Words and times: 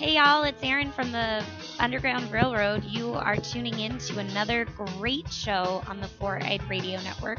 Hey 0.00 0.16
y'all, 0.16 0.44
it's 0.44 0.62
Erin 0.62 0.92
from 0.92 1.12
the 1.12 1.44
Underground 1.78 2.32
Railroad. 2.32 2.84
You 2.84 3.12
are 3.12 3.36
tuning 3.36 3.80
in 3.80 3.98
to 3.98 4.18
another 4.18 4.64
great 4.64 5.30
show 5.30 5.82
on 5.86 6.00
the 6.00 6.06
Four 6.06 6.42
Eyed 6.42 6.62
Radio 6.70 6.98
Network. 7.02 7.38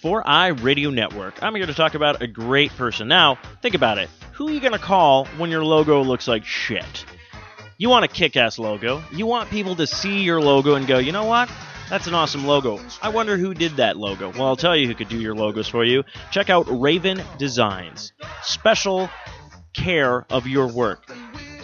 4i 0.03 0.61
Radio 0.65 0.91
Network. 0.91 1.41
I'm 1.45 1.55
here 1.55 1.67
to 1.67 1.75
talk 1.75 1.95
about 1.95 2.23
a 2.23 2.27
great 2.27 2.73
person. 2.73 3.07
Now, 3.07 3.39
think 3.61 3.77
about 3.77 3.99
it. 3.99 4.11
Who 4.43 4.49
are 4.49 4.51
you 4.51 4.59
going 4.59 4.73
to 4.73 4.79
call 4.81 5.27
when 5.37 5.53
your 5.53 5.65
logo 5.65 6.03
looks 6.03 6.27
like 6.27 6.45
shit? 6.45 7.05
You 7.79 7.89
want 7.89 8.05
a 8.05 8.09
kick 8.09 8.37
ass 8.37 8.59
logo. 8.59 9.01
You 9.13 9.25
want 9.25 9.49
people 9.51 9.77
to 9.77 9.87
see 9.87 10.23
your 10.23 10.41
logo 10.41 10.75
and 10.75 10.85
go, 10.85 10.99
you 10.99 11.13
know 11.13 11.27
what? 11.27 11.49
That's 11.89 12.09
an 12.09 12.15
awesome 12.15 12.45
logo. 12.45 12.81
I 13.01 13.11
wonder 13.11 13.37
who 13.37 13.55
did 13.55 13.77
that 13.77 13.97
logo. 13.97 14.33
Well, 14.33 14.49
I'll 14.49 14.57
tell 14.57 14.77
you 14.77 14.89
who 14.89 14.97
could 14.97 15.09
do 15.09 15.21
your 15.21 15.37
logos 15.37 15.69
for 15.69 15.85
you. 15.85 16.03
Check 16.33 16.51
out 16.51 16.67
Raven 16.69 17.23
Designs. 17.39 18.15
Special 18.43 19.09
care 19.75 20.27
of 20.29 20.49
your 20.49 20.67
work 20.67 21.09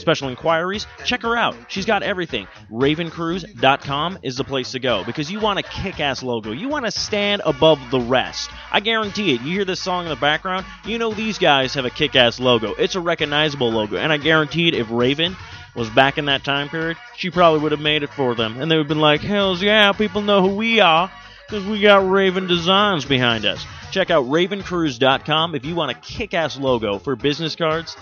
special 0.09 0.31
inquiries, 0.31 0.87
check 1.05 1.21
her 1.21 1.37
out. 1.37 1.55
She's 1.69 1.85
got 1.85 2.03
everything. 2.03 2.49
RavenCruise.com 2.73 4.21
is 4.23 4.39
the 4.39 4.45
place 4.45 4.73
to 4.73 4.79
go 4.79 5.05
because 5.05 5.31
you 5.31 5.39
want 5.39 5.59
a 5.59 5.63
kick 5.63 6.01
ass 6.01 6.23
logo. 6.23 6.51
You 6.51 6.71
want 6.71 6.87
to 6.87 6.91
stand 6.91 7.43
above 7.45 7.79
the 7.91 8.01
rest. 8.01 8.49
I 8.73 8.81
guarantee 8.81 9.35
it. 9.35 9.43
You 9.43 9.53
hear 9.53 9.67
this 9.67 9.83
song 9.83 10.05
in 10.05 10.09
the 10.09 10.17
background, 10.17 10.65
you 10.87 10.97
know 10.97 11.13
these 11.13 11.37
guys 11.37 11.75
have 11.75 11.85
a 11.85 11.91
kick 11.91 12.17
ass 12.17 12.41
logo. 12.41 12.73
It's 12.79 12.95
a 12.95 13.01
recognizable 13.01 13.71
logo. 13.71 13.99
And 13.99 14.11
I 14.11 14.17
guarantee 14.17 14.69
it, 14.69 14.75
if 14.75 14.91
Raven 14.91 15.37
was 15.75 15.91
back 15.91 16.17
in 16.17 16.25
that 16.25 16.43
time 16.43 16.71
period, 16.71 16.97
she 17.15 17.29
probably 17.29 17.61
would 17.61 17.73
have 17.73 17.81
made 17.83 18.03
it 18.03 18.11
for 18.15 18.35
them. 18.35 18.59
And 18.59 18.71
they 18.71 18.77
would 18.77 18.85
have 18.85 18.89
been 18.89 19.01
like, 19.01 19.21
hells 19.21 19.61
yeah, 19.61 19.93
people 19.93 20.23
know 20.23 20.41
who 20.41 20.57
we 20.57 20.81
are 20.81 21.13
because 21.47 21.67
we 21.67 21.83
got 21.83 22.09
Raven 22.09 22.47
Designs 22.47 23.05
behind 23.05 23.45
us. 23.45 23.63
Check 23.91 24.09
out 24.09 24.25
RavenCruise.com 24.25 25.55
if 25.55 25.67
you 25.67 25.75
want 25.75 25.91
a 25.91 26.01
kick 26.01 26.33
ass 26.33 26.59
logo 26.59 26.99
for 26.99 27.15
business 27.15 27.55
cards 27.55 27.95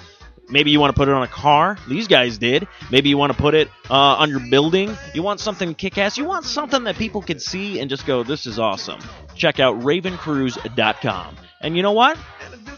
Maybe 0.48 0.70
you 0.70 0.78
want 0.78 0.94
to 0.94 0.98
put 0.98 1.08
it 1.08 1.14
on 1.14 1.22
a 1.22 1.28
car. 1.28 1.76
These 1.88 2.08
guys 2.08 2.38
did. 2.38 2.68
Maybe 2.90 3.08
you 3.08 3.18
want 3.18 3.32
to 3.32 3.38
put 3.38 3.54
it 3.54 3.68
uh, 3.90 3.94
on 3.94 4.30
your 4.30 4.40
building. 4.40 4.96
You 5.14 5.22
want 5.22 5.40
something 5.40 5.74
kick 5.74 5.98
ass. 5.98 6.16
You 6.16 6.24
want 6.24 6.44
something 6.44 6.84
that 6.84 6.96
people 6.96 7.20
can 7.20 7.40
see 7.40 7.80
and 7.80 7.90
just 7.90 8.06
go, 8.06 8.22
this 8.22 8.46
is 8.46 8.58
awesome. 8.58 9.00
Check 9.34 9.58
out 9.58 9.80
ravencruise.com. 9.80 11.36
And 11.60 11.76
you 11.76 11.82
know 11.82 11.92
what? 11.92 12.18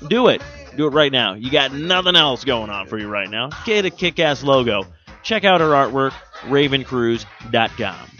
Do 0.09 0.29
it. 0.29 0.43
Do 0.77 0.87
it 0.87 0.91
right 0.91 1.13
now. 1.13 1.35
You 1.35 1.51
got 1.51 1.73
nothing 1.73 2.17
else 2.17 2.45
going 2.45 2.71
on 2.71 2.87
for 2.87 2.99
you 2.99 3.09
right 3.09 3.29
now. 3.29 3.51
Get 3.67 3.85
a 3.85 3.91
kick 3.91 4.19
ass 4.19 4.43
logo. 4.43 4.85
Check 5.23 5.45
out 5.45 5.61
our 5.61 5.71
artwork, 5.87 6.13
ravencruise.com. 6.43 8.18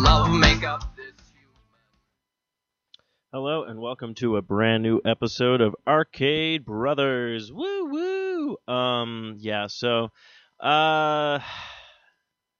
love 0.00 0.40
this 0.96 1.32
Hello 3.32 3.64
and 3.64 3.80
welcome 3.80 4.14
to 4.14 4.36
a 4.36 4.42
brand 4.42 4.84
new 4.84 5.00
episode 5.04 5.60
of 5.60 5.74
Arcade 5.88 6.64
Brothers. 6.64 7.52
Woo 7.52 7.86
woo. 7.86 8.72
Um 8.72 9.34
yeah, 9.38 9.66
so 9.66 10.10
uh 10.60 11.40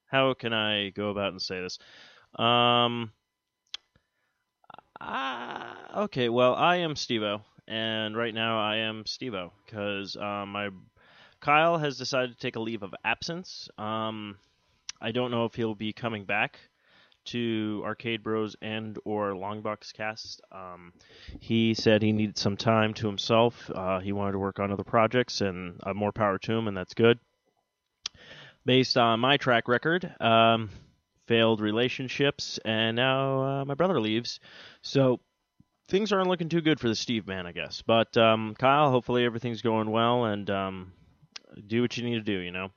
how 0.06 0.34
can 0.34 0.52
I 0.52 0.90
go 0.90 1.10
about 1.10 1.30
and 1.30 1.40
say 1.40 1.60
this? 1.60 1.78
Um 2.34 3.12
uh, 5.00 5.74
okay, 5.96 6.28
well, 6.28 6.56
I 6.56 6.76
am 6.78 6.94
Stevo 6.94 7.42
and 7.68 8.16
right 8.16 8.34
now 8.34 8.58
I 8.58 8.78
am 8.78 9.04
Stevo 9.04 9.52
cuz 9.68 10.16
um 10.16 10.50
my 10.50 10.70
Kyle 11.38 11.78
has 11.78 11.98
decided 11.98 12.32
to 12.32 12.38
take 12.38 12.56
a 12.56 12.60
leave 12.60 12.82
of 12.82 12.92
absence. 13.04 13.68
Um 13.78 14.38
I 15.00 15.12
don't 15.12 15.30
know 15.30 15.44
if 15.44 15.54
he'll 15.54 15.76
be 15.76 15.92
coming 15.92 16.24
back 16.24 16.58
to 17.28 17.82
Arcade 17.84 18.22
Bros 18.22 18.56
and 18.60 18.98
or 19.04 19.32
Longbox 19.32 19.92
Cast. 19.92 20.40
Um, 20.52 20.92
he 21.40 21.74
said 21.74 22.02
he 22.02 22.12
needed 22.12 22.38
some 22.38 22.56
time 22.56 22.94
to 22.94 23.06
himself. 23.06 23.70
Uh, 23.74 24.00
he 24.00 24.12
wanted 24.12 24.32
to 24.32 24.38
work 24.38 24.58
on 24.58 24.70
other 24.70 24.84
projects, 24.84 25.40
and 25.40 25.80
uh, 25.82 25.94
more 25.94 26.12
power 26.12 26.38
to 26.38 26.52
him, 26.52 26.68
and 26.68 26.76
that's 26.76 26.94
good. 26.94 27.18
Based 28.64 28.96
on 28.96 29.20
my 29.20 29.36
track 29.36 29.68
record, 29.68 30.14
um, 30.20 30.70
failed 31.26 31.60
relationships, 31.60 32.58
and 32.64 32.96
now 32.96 33.42
uh, 33.42 33.64
my 33.64 33.74
brother 33.74 34.00
leaves, 34.00 34.40
so 34.82 35.20
things 35.88 36.12
aren't 36.12 36.28
looking 36.28 36.48
too 36.48 36.60
good 36.60 36.78
for 36.78 36.88
the 36.88 36.94
Steve 36.94 37.26
man, 37.26 37.46
I 37.46 37.52
guess. 37.52 37.82
But 37.86 38.16
um, 38.16 38.54
Kyle, 38.58 38.90
hopefully 38.90 39.24
everything's 39.24 39.62
going 39.62 39.90
well, 39.90 40.24
and 40.26 40.50
um, 40.50 40.92
do 41.66 41.80
what 41.80 41.96
you 41.96 42.04
need 42.04 42.16
to 42.16 42.20
do, 42.20 42.38
you 42.38 42.52
know 42.52 42.70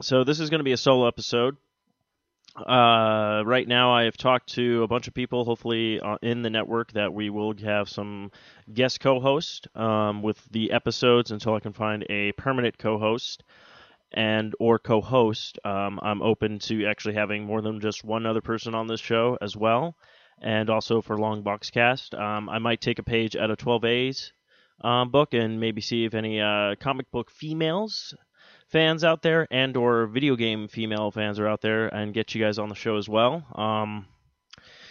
so 0.00 0.24
this 0.24 0.40
is 0.40 0.50
going 0.50 0.60
to 0.60 0.64
be 0.64 0.72
a 0.72 0.76
solo 0.76 1.06
episode. 1.06 1.56
Uh, 2.56 3.42
right 3.44 3.66
now, 3.66 3.92
I 3.92 4.04
have 4.04 4.16
talked 4.16 4.50
to 4.54 4.84
a 4.84 4.86
bunch 4.86 5.08
of 5.08 5.14
people, 5.14 5.44
hopefully 5.44 5.98
uh, 6.00 6.18
in 6.22 6.42
the 6.42 6.50
network, 6.50 6.92
that 6.92 7.12
we 7.12 7.28
will 7.28 7.52
have 7.64 7.88
some 7.88 8.30
guest 8.72 9.00
co-host 9.00 9.66
um, 9.74 10.22
with 10.22 10.38
the 10.52 10.70
episodes 10.70 11.32
until 11.32 11.54
I 11.54 11.60
can 11.60 11.72
find 11.72 12.06
a 12.08 12.30
permanent 12.32 12.78
co-host 12.78 13.42
and 14.12 14.54
or 14.60 14.78
co-host. 14.78 15.58
Um, 15.64 15.98
I'm 16.00 16.22
open 16.22 16.60
to 16.60 16.86
actually 16.86 17.14
having 17.14 17.44
more 17.44 17.60
than 17.60 17.80
just 17.80 18.04
one 18.04 18.24
other 18.24 18.40
person 18.40 18.74
on 18.74 18.86
this 18.86 19.00
show 19.00 19.36
as 19.40 19.56
well, 19.56 19.96
and 20.40 20.70
also 20.70 21.00
for 21.02 21.18
Long 21.18 21.42
Box 21.42 21.70
Cast. 21.70 22.14
Um, 22.14 22.48
I 22.48 22.58
might 22.60 22.80
take 22.80 23.00
a 23.00 23.04
page 23.04 23.34
out 23.34 23.50
of 23.50 23.58
12A's 23.58 24.32
um, 24.82 25.10
book 25.10 25.34
and 25.34 25.58
maybe 25.58 25.80
see 25.80 26.04
if 26.04 26.14
any 26.14 26.40
uh, 26.40 26.76
comic 26.80 27.10
book 27.10 27.30
females 27.32 28.14
fans 28.68 29.04
out 29.04 29.22
there 29.22 29.46
and 29.50 29.76
or 29.76 30.06
video 30.06 30.36
game 30.36 30.68
female 30.68 31.10
fans 31.10 31.38
are 31.38 31.48
out 31.48 31.60
there 31.60 31.88
and 31.88 32.14
get 32.14 32.34
you 32.34 32.42
guys 32.42 32.58
on 32.58 32.68
the 32.68 32.74
show 32.74 32.96
as 32.96 33.08
well. 33.08 33.44
Um, 33.54 34.06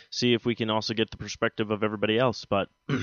see 0.10 0.34
if 0.34 0.46
we 0.46 0.56
can 0.56 0.70
also 0.70 0.94
get 0.94 1.12
the 1.12 1.18
perspective 1.18 1.72
of 1.72 1.84
everybody 1.84 2.18
else. 2.18 2.46
But 2.46 2.70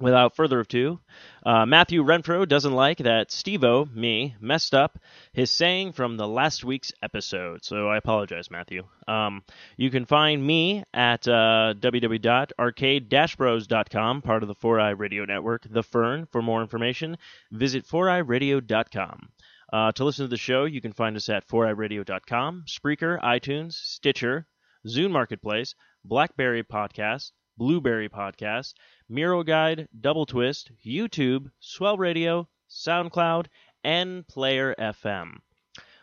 without 0.00 0.34
further 0.36 0.60
ado, 0.60 1.00
uh, 1.44 1.66
Matthew 1.66 2.04
Renfro 2.04 2.48
doesn't 2.48 2.72
like 2.72 2.98
that 2.98 3.30
Stevo, 3.30 3.92
me, 3.92 4.36
messed 4.40 4.74
up 4.74 5.00
his 5.32 5.50
saying 5.50 5.90
from 5.92 6.16
the 6.16 6.28
last 6.28 6.64
week's 6.64 6.92
episode. 7.02 7.64
So 7.64 7.88
I 7.88 7.96
apologize, 7.96 8.48
Matthew. 8.50 8.84
Um, 9.08 9.42
you 9.76 9.90
can 9.90 10.06
find 10.06 10.44
me 10.44 10.82
at 10.92 11.28
uh, 11.28 11.74
www.arcade-bros.com, 11.78 14.22
part 14.22 14.42
of 14.42 14.48
the 14.48 14.54
4i 14.54 14.98
Radio 14.98 15.24
Network, 15.24 15.66
The 15.68 15.82
Fern. 15.82 16.26
For 16.30 16.42
more 16.42 16.62
information, 16.62 17.16
visit 17.50 17.86
4iradio.com. 17.86 19.28
Uh, 19.74 19.90
to 19.90 20.04
listen 20.04 20.24
to 20.24 20.28
the 20.28 20.36
show, 20.36 20.66
you 20.66 20.80
can 20.80 20.92
find 20.92 21.16
us 21.16 21.28
at 21.28 21.48
4iRadio.com, 21.48 22.62
Spreaker, 22.68 23.20
iTunes, 23.22 23.72
Stitcher, 23.72 24.46
Zune 24.86 25.10
Marketplace, 25.10 25.74
Blackberry 26.04 26.62
Podcast, 26.62 27.32
Blueberry 27.56 28.08
Podcast, 28.08 28.74
Miro 29.08 29.42
Guide, 29.42 29.88
Double 30.00 30.26
Twist, 30.26 30.70
YouTube, 30.86 31.50
Swell 31.58 31.96
Radio, 31.96 32.48
SoundCloud, 32.70 33.46
and 33.82 34.24
Player 34.28 34.76
FM. 34.78 35.38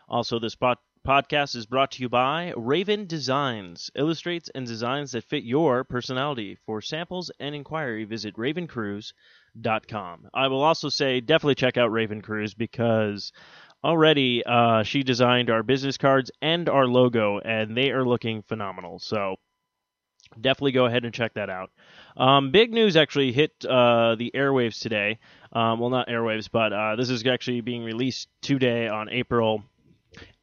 Also, 0.06 0.38
this 0.38 0.54
pod- 0.54 0.76
podcast 1.08 1.56
is 1.56 1.64
brought 1.64 1.92
to 1.92 2.02
you 2.02 2.10
by 2.10 2.52
Raven 2.54 3.06
Designs, 3.06 3.90
illustrates 3.94 4.50
and 4.54 4.66
designs 4.66 5.12
that 5.12 5.24
fit 5.24 5.44
your 5.44 5.82
personality. 5.82 6.58
For 6.66 6.82
samples 6.82 7.30
and 7.40 7.54
inquiry, 7.54 8.04
visit 8.04 8.36
ravencruise.com. 8.36 9.14
I 10.34 10.48
will 10.48 10.62
also 10.62 10.88
say 10.88 11.20
definitely 11.20 11.56
check 11.56 11.76
out 11.76 11.92
Raven 11.92 12.22
Cruise 12.22 12.54
because 12.54 13.32
already 13.84 14.42
uh, 14.44 14.82
she 14.82 15.02
designed 15.02 15.50
our 15.50 15.62
business 15.62 15.96
cards 15.96 16.30
and 16.40 16.68
our 16.68 16.86
logo, 16.86 17.38
and 17.38 17.76
they 17.76 17.90
are 17.90 18.04
looking 18.04 18.42
phenomenal. 18.42 18.98
So 18.98 19.36
definitely 20.40 20.72
go 20.72 20.86
ahead 20.86 21.04
and 21.04 21.12
check 21.12 21.34
that 21.34 21.50
out. 21.50 21.70
Um, 22.16 22.50
big 22.50 22.72
news 22.72 22.96
actually 22.96 23.32
hit 23.32 23.52
uh, 23.64 24.14
the 24.16 24.30
airwaves 24.34 24.80
today. 24.80 25.18
Um, 25.52 25.80
well, 25.80 25.90
not 25.90 26.08
airwaves, 26.08 26.48
but 26.50 26.72
uh, 26.72 26.96
this 26.96 27.10
is 27.10 27.26
actually 27.26 27.60
being 27.60 27.84
released 27.84 28.28
today 28.40 28.88
on 28.88 29.08
April 29.10 29.64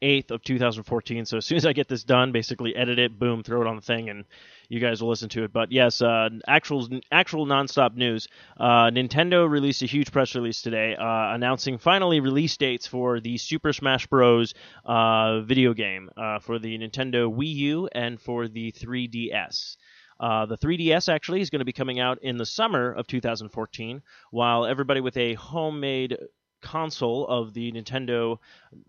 8th 0.02 0.30
of 0.30 0.42
2014. 0.42 1.24
So 1.24 1.38
as 1.38 1.46
soon 1.46 1.56
as 1.56 1.66
I 1.66 1.72
get 1.72 1.88
this 1.88 2.04
done, 2.04 2.32
basically 2.32 2.74
edit 2.74 2.98
it, 2.98 3.18
boom, 3.18 3.42
throw 3.42 3.62
it 3.62 3.66
on 3.66 3.76
the 3.76 3.82
thing, 3.82 4.08
and 4.08 4.24
you 4.70 4.78
guys 4.80 5.02
will 5.02 5.10
listen 5.10 5.28
to 5.28 5.44
it. 5.44 5.52
But 5.52 5.72
yes, 5.72 6.00
uh, 6.00 6.30
actual 6.46 6.88
actual 7.10 7.44
nonstop 7.44 7.96
news. 7.96 8.28
Uh, 8.56 8.90
Nintendo 8.90 9.50
released 9.50 9.82
a 9.82 9.86
huge 9.86 10.12
press 10.12 10.34
release 10.34 10.62
today 10.62 10.94
uh, 10.94 11.34
announcing 11.34 11.76
finally 11.76 12.20
release 12.20 12.56
dates 12.56 12.86
for 12.86 13.20
the 13.20 13.36
Super 13.36 13.72
Smash 13.72 14.06
Bros. 14.06 14.54
Uh, 14.84 15.40
video 15.40 15.74
game 15.74 16.08
uh, 16.16 16.38
for 16.38 16.58
the 16.58 16.78
Nintendo 16.78 17.30
Wii 17.30 17.54
U 17.54 17.88
and 17.92 18.20
for 18.20 18.46
the 18.46 18.72
3DS. 18.72 19.76
Uh, 20.20 20.46
the 20.46 20.56
3DS 20.56 21.12
actually 21.12 21.40
is 21.40 21.50
going 21.50 21.60
to 21.60 21.64
be 21.64 21.72
coming 21.72 21.98
out 21.98 22.22
in 22.22 22.36
the 22.36 22.46
summer 22.46 22.92
of 22.92 23.06
2014, 23.06 24.02
while 24.30 24.66
everybody 24.66 25.00
with 25.00 25.16
a 25.16 25.34
homemade 25.34 26.16
console 26.60 27.26
of 27.26 27.54
the 27.54 27.72
Nintendo 27.72 28.38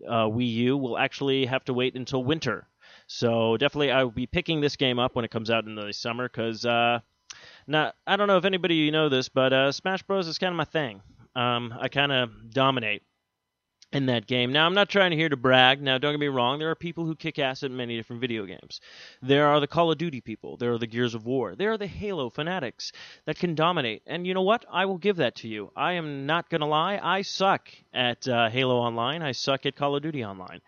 uh, 0.06 0.26
Wii 0.26 0.52
U 0.52 0.76
will 0.76 0.98
actually 0.98 1.46
have 1.46 1.64
to 1.64 1.74
wait 1.74 1.96
until 1.96 2.22
winter. 2.22 2.68
So 3.06 3.56
definitely, 3.56 3.90
I 3.90 4.04
will 4.04 4.10
be 4.10 4.26
picking 4.26 4.60
this 4.60 4.76
game 4.76 4.98
up 4.98 5.14
when 5.14 5.24
it 5.24 5.30
comes 5.30 5.50
out 5.50 5.66
in 5.66 5.74
the 5.74 5.92
summer 5.92 6.28
because 6.28 6.64
uh, 6.64 7.00
not 7.66 7.94
I 8.06 8.16
don't 8.16 8.28
know 8.28 8.38
if 8.38 8.44
anybody 8.44 8.76
you 8.76 8.92
know 8.92 9.08
this, 9.08 9.28
but 9.28 9.52
uh, 9.52 9.72
Smash 9.72 10.02
Bros 10.02 10.26
is 10.26 10.38
kind 10.38 10.52
of 10.52 10.56
my 10.56 10.64
thing. 10.64 11.02
Um, 11.34 11.74
I 11.78 11.88
kind 11.88 12.12
of 12.12 12.50
dominate 12.50 13.02
in 13.92 14.06
that 14.06 14.26
game. 14.26 14.52
Now, 14.52 14.66
I'm 14.66 14.74
not 14.74 14.88
trying 14.88 15.12
here 15.12 15.28
to 15.28 15.36
brag. 15.36 15.82
Now, 15.82 15.98
don't 15.98 16.12
get 16.12 16.20
me 16.20 16.28
wrong. 16.28 16.58
There 16.58 16.70
are 16.70 16.74
people 16.74 17.04
who 17.04 17.14
kick 17.14 17.38
ass 17.38 17.62
at 17.62 17.70
many 17.70 17.96
different 17.96 18.20
video 18.20 18.46
games. 18.46 18.80
There 19.20 19.46
are 19.46 19.60
the 19.60 19.66
Call 19.66 19.90
of 19.90 19.98
Duty 19.98 20.20
people. 20.20 20.56
There 20.56 20.72
are 20.72 20.78
the 20.78 20.86
Gears 20.86 21.14
of 21.14 21.26
War. 21.26 21.54
There 21.54 21.72
are 21.72 21.78
the 21.78 21.86
Halo 21.86 22.30
fanatics 22.30 22.92
that 23.26 23.38
can 23.38 23.54
dominate. 23.54 24.02
And 24.06 24.26
you 24.26 24.34
know 24.34 24.42
what? 24.42 24.64
I 24.70 24.86
will 24.86 24.98
give 24.98 25.16
that 25.16 25.36
to 25.36 25.48
you. 25.48 25.70
I 25.76 25.92
am 25.92 26.26
not 26.26 26.48
going 26.48 26.62
to 26.62 26.66
lie. 26.66 26.98
I 27.02 27.22
suck 27.22 27.68
at 27.92 28.26
uh, 28.26 28.48
Halo 28.48 28.78
Online. 28.78 29.22
I 29.22 29.32
suck 29.32 29.66
at 29.66 29.76
Call 29.76 29.96
of 29.96 30.02
Duty 30.02 30.24
Online. 30.24 30.60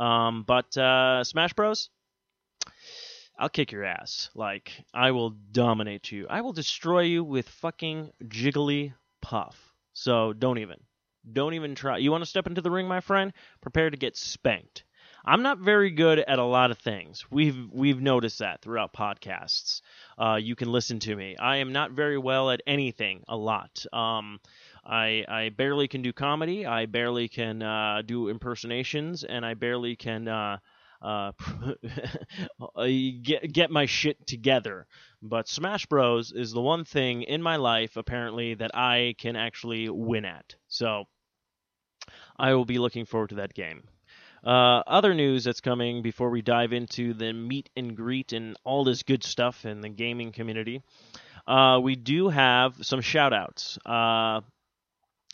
Um, 0.00 0.44
but 0.46 0.76
uh, 0.76 1.22
Smash 1.24 1.52
Bros. 1.52 1.90
I'll 3.38 3.48
kick 3.48 3.72
your 3.72 3.84
ass. 3.84 4.30
Like, 4.34 4.72
I 4.92 5.12
will 5.12 5.30
dominate 5.30 6.12
you. 6.12 6.26
I 6.28 6.40
will 6.40 6.52
destroy 6.52 7.02
you 7.02 7.24
with 7.24 7.48
fucking 7.48 8.10
jiggly 8.24 8.92
puff. 9.22 9.72
So 9.92 10.32
don't 10.32 10.58
even. 10.58 10.76
Don't 11.32 11.54
even 11.54 11.74
try. 11.74 11.98
You 11.98 12.10
want 12.10 12.22
to 12.22 12.28
step 12.28 12.46
into 12.46 12.60
the 12.60 12.70
ring, 12.70 12.88
my 12.88 13.00
friend? 13.00 13.32
Prepare 13.60 13.90
to 13.90 13.96
get 13.96 14.16
spanked. 14.16 14.84
I'm 15.24 15.42
not 15.42 15.58
very 15.58 15.90
good 15.90 16.18
at 16.18 16.38
a 16.38 16.44
lot 16.44 16.70
of 16.70 16.78
things. 16.78 17.26
We've 17.30 17.68
we've 17.70 18.00
noticed 18.00 18.38
that 18.38 18.62
throughout 18.62 18.94
podcasts. 18.94 19.82
Uh, 20.18 20.38
you 20.40 20.56
can 20.56 20.72
listen 20.72 20.98
to 21.00 21.14
me. 21.14 21.36
I 21.36 21.56
am 21.56 21.72
not 21.72 21.92
very 21.92 22.16
well 22.16 22.50
at 22.50 22.62
anything. 22.66 23.22
A 23.28 23.36
lot. 23.36 23.84
Um, 23.92 24.40
I 24.84 25.24
I 25.28 25.50
barely 25.50 25.88
can 25.88 26.02
do 26.02 26.12
comedy. 26.12 26.66
I 26.66 26.86
barely 26.86 27.28
can 27.28 27.62
uh, 27.62 28.02
do 28.04 28.28
impersonations, 28.28 29.24
and 29.24 29.44
I 29.44 29.54
barely 29.54 29.96
can 29.96 30.28
uh, 30.28 30.58
uh, 31.02 31.32
get 33.22 33.52
get 33.52 33.70
my 33.70 33.86
shit 33.86 34.26
together. 34.26 34.86
But 35.22 35.48
Smash 35.48 35.86
Bros 35.86 36.32
is 36.32 36.52
the 36.52 36.60
one 36.60 36.84
thing 36.84 37.22
in 37.22 37.42
my 37.42 37.56
life 37.56 37.96
apparently 37.96 38.54
that 38.54 38.74
I 38.74 39.14
can 39.18 39.36
actually 39.36 39.88
win 39.88 40.24
at. 40.24 40.54
So 40.68 41.04
I 42.38 42.54
will 42.54 42.64
be 42.64 42.78
looking 42.78 43.04
forward 43.04 43.30
to 43.30 43.36
that 43.36 43.54
game. 43.54 43.84
Uh, 44.44 44.82
other 44.86 45.12
news 45.12 45.44
that's 45.44 45.60
coming 45.60 46.00
before 46.00 46.30
we 46.30 46.40
dive 46.40 46.72
into 46.72 47.12
the 47.12 47.32
meet 47.32 47.68
and 47.76 47.94
greet 47.94 48.32
and 48.32 48.56
all 48.64 48.84
this 48.84 49.02
good 49.02 49.22
stuff 49.22 49.66
in 49.66 49.82
the 49.82 49.90
gaming 49.90 50.32
community. 50.32 50.82
Uh, 51.46 51.78
we 51.82 51.94
do 51.94 52.28
have 52.28 52.74
some 52.80 53.02
shout 53.02 53.34
outs. 53.34 53.78
Uh, 53.84 54.40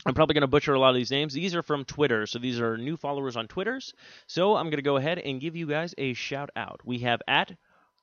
I'm 0.07 0.15
probably 0.15 0.35
going 0.35 0.43
to 0.43 0.47
butcher 0.47 0.73
a 0.73 0.79
lot 0.79 0.91
of 0.91 0.95
these 0.95 1.11
names. 1.11 1.35
These 1.35 1.57
are 1.57 1.65
from 1.65 1.85
Twitter, 1.85 2.27
so 2.27 2.39
these 2.39 2.61
are 2.61 2.77
new 2.77 2.97
followers 2.97 3.37
on 3.37 3.49
Twitters. 3.49 3.93
So 4.29 4.55
I'm 4.55 4.67
going 4.67 4.77
to 4.77 4.83
go 4.83 4.99
ahead 4.99 5.19
and 5.19 5.41
give 5.41 5.57
you 5.57 5.67
guys 5.67 5.97
a 5.99 6.13
shout 6.13 6.49
out. 6.55 6.81
We 6.85 7.01
have 7.01 7.21
at 7.27 7.57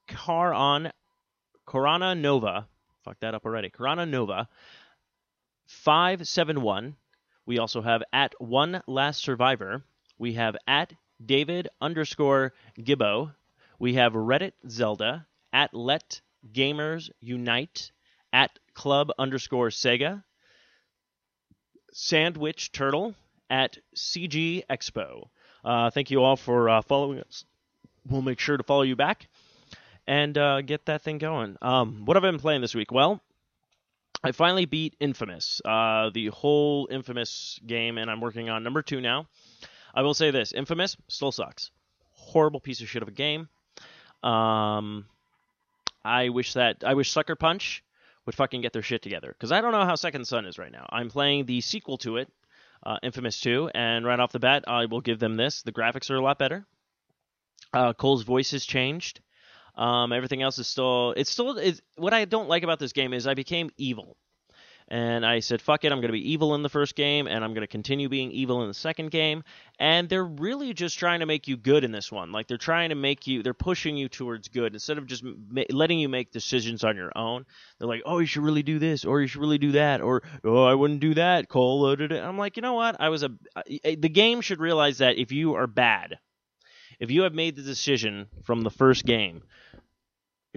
Car 0.09 0.53
on 0.53 0.91
Corana 1.65 2.19
Nova. 2.19 2.67
Fuck 3.05 3.21
that 3.21 3.35
up 3.35 3.45
already. 3.45 3.69
Corana 3.69 4.05
Nova. 4.05 4.49
571. 5.67 6.97
We 7.45 7.59
also 7.59 7.81
have 7.81 8.03
at 8.11 8.33
One 8.37 8.83
Last 8.85 9.21
Survivor. 9.21 9.81
We 10.17 10.33
have 10.33 10.57
at 10.67 10.91
David 11.25 11.69
underscore 11.79 12.53
Gibbo. 12.77 13.33
We 13.79 13.93
have 13.93 14.11
Reddit 14.11 14.51
Zelda. 14.69 15.25
At 15.53 15.73
Let 15.73 16.19
Gamers 16.51 17.11
Unite. 17.21 17.93
At 18.33 18.59
Club 18.73 19.09
underscore 19.17 19.69
Sega. 19.69 20.21
Sandwich 21.93 22.71
Turtle. 22.71 23.15
At 23.49 23.77
CG 23.95 24.65
Expo. 24.67 25.27
Uh, 25.63 25.91
thank 25.91 26.09
you 26.09 26.23
all 26.23 26.35
for 26.35 26.69
uh, 26.69 26.81
following 26.81 27.19
us. 27.19 27.45
We'll 28.09 28.23
make 28.23 28.39
sure 28.39 28.57
to 28.57 28.63
follow 28.63 28.81
you 28.81 28.95
back 28.95 29.27
and 30.07 30.35
uh, 30.37 30.61
get 30.61 30.87
that 30.87 31.03
thing 31.03 31.19
going. 31.19 31.57
Um, 31.61 32.05
what 32.05 32.17
have 32.17 32.23
I 32.23 32.31
been 32.31 32.39
playing 32.39 32.61
this 32.61 32.73
week? 32.73 32.91
Well, 32.91 33.21
I 34.23 34.31
finally 34.31 34.65
beat 34.65 34.95
Infamous, 34.99 35.61
uh, 35.65 36.09
the 36.13 36.27
whole 36.27 36.87
Infamous 36.89 37.59
game, 37.65 37.99
and 37.99 38.09
I'm 38.09 38.21
working 38.21 38.49
on 38.49 38.63
number 38.63 38.81
two 38.81 39.01
now. 39.01 39.27
I 39.93 40.01
will 40.01 40.15
say 40.15 40.31
this: 40.31 40.51
Infamous 40.51 40.97
still 41.07 41.31
sucks. 41.31 41.69
Horrible 42.11 42.59
piece 42.59 42.81
of 42.81 42.89
shit 42.89 43.03
of 43.03 43.07
a 43.07 43.11
game. 43.11 43.49
Um, 44.23 45.05
I 46.03 46.29
wish 46.29 46.53
that 46.53 46.83
I 46.83 46.95
wish 46.95 47.11
Sucker 47.11 47.35
Punch 47.35 47.83
would 48.25 48.35
fucking 48.35 48.61
get 48.61 48.73
their 48.73 48.81
shit 48.81 49.01
together 49.01 49.29
because 49.29 49.51
I 49.51 49.61
don't 49.61 49.71
know 49.71 49.85
how 49.85 49.95
Second 49.95 50.25
Son 50.25 50.45
is 50.45 50.57
right 50.57 50.71
now. 50.71 50.85
I'm 50.89 51.09
playing 51.09 51.45
the 51.45 51.61
sequel 51.61 51.97
to 51.99 52.17
it, 52.17 52.31
uh, 52.85 52.97
Infamous 53.03 53.39
2, 53.39 53.71
and 53.73 54.05
right 54.05 54.19
off 54.19 54.31
the 54.31 54.39
bat, 54.39 54.63
I 54.67 54.85
will 54.85 55.01
give 55.01 55.19
them 55.19 55.35
this: 55.35 55.61
the 55.61 55.71
graphics 55.71 56.09
are 56.09 56.15
a 56.15 56.21
lot 56.21 56.39
better. 56.39 56.65
Uh, 57.73 57.93
Cole's 57.93 58.23
voice 58.23 58.51
has 58.51 58.65
changed. 58.65 59.19
Um, 59.75 60.13
everything 60.13 60.41
else 60.41 60.59
is 60.59 60.67
still. 60.67 61.11
It's 61.17 61.31
still. 61.31 61.57
It's, 61.57 61.81
what 61.97 62.13
I 62.13 62.25
don't 62.25 62.49
like 62.49 62.63
about 62.63 62.79
this 62.79 62.93
game 62.93 63.13
is 63.13 63.25
I 63.25 63.33
became 63.33 63.71
evil, 63.77 64.17
and 64.93 65.25
I 65.25 65.39
said, 65.39 65.59
"Fuck 65.59 65.85
it, 65.85 65.91
I'm 65.91 66.01
going 66.01 66.09
to 66.09 66.13
be 66.13 66.31
evil 66.31 66.53
in 66.53 66.61
the 66.61 66.69
first 66.69 66.95
game, 66.95 67.25
and 67.25 67.43
I'm 67.43 67.55
going 67.55 67.61
to 67.63 67.67
continue 67.67 68.09
being 68.09 68.29
evil 68.29 68.61
in 68.61 68.67
the 68.67 68.75
second 68.75 69.09
game." 69.09 69.43
And 69.79 70.07
they're 70.07 70.23
really 70.23 70.71
just 70.75 70.99
trying 70.99 71.21
to 71.21 71.25
make 71.25 71.47
you 71.47 71.57
good 71.57 71.83
in 71.83 71.91
this 71.91 72.11
one. 72.11 72.31
Like 72.31 72.45
they're 72.45 72.59
trying 72.59 72.89
to 72.89 72.95
make 72.95 73.25
you. 73.25 73.41
They're 73.41 73.55
pushing 73.55 73.97
you 73.97 74.07
towards 74.07 74.49
good 74.49 74.73
instead 74.73 74.99
of 74.99 75.07
just 75.07 75.23
ma- 75.23 75.63
letting 75.71 75.99
you 75.99 76.09
make 76.09 76.31
decisions 76.31 76.83
on 76.83 76.95
your 76.95 77.11
own. 77.15 77.47
They're 77.79 77.87
like, 77.87 78.03
"Oh, 78.05 78.19
you 78.19 78.27
should 78.27 78.43
really 78.43 78.61
do 78.61 78.77
this, 78.77 79.03
or 79.03 79.19
you 79.19 79.25
should 79.25 79.41
really 79.41 79.57
do 79.57 79.71
that, 79.71 79.99
or 79.99 80.21
oh, 80.43 80.63
I 80.63 80.75
wouldn't 80.75 80.99
do 80.99 81.15
that." 81.15 81.49
Cole, 81.49 81.81
loaded 81.81 82.11
it. 82.11 82.21
I'm 82.21 82.37
like, 82.37 82.55
you 82.55 82.61
know 82.61 82.75
what? 82.75 82.95
I 82.99 83.09
was 83.09 83.23
a. 83.23 83.31
The 83.65 84.09
game 84.09 84.41
should 84.41 84.59
realize 84.59 84.99
that 84.99 85.17
if 85.17 85.31
you 85.31 85.55
are 85.55 85.65
bad, 85.65 86.19
if 86.99 87.09
you 87.09 87.23
have 87.23 87.33
made 87.33 87.55
the 87.55 87.63
decision 87.63 88.27
from 88.43 88.61
the 88.61 88.69
first 88.69 89.05
game 89.05 89.41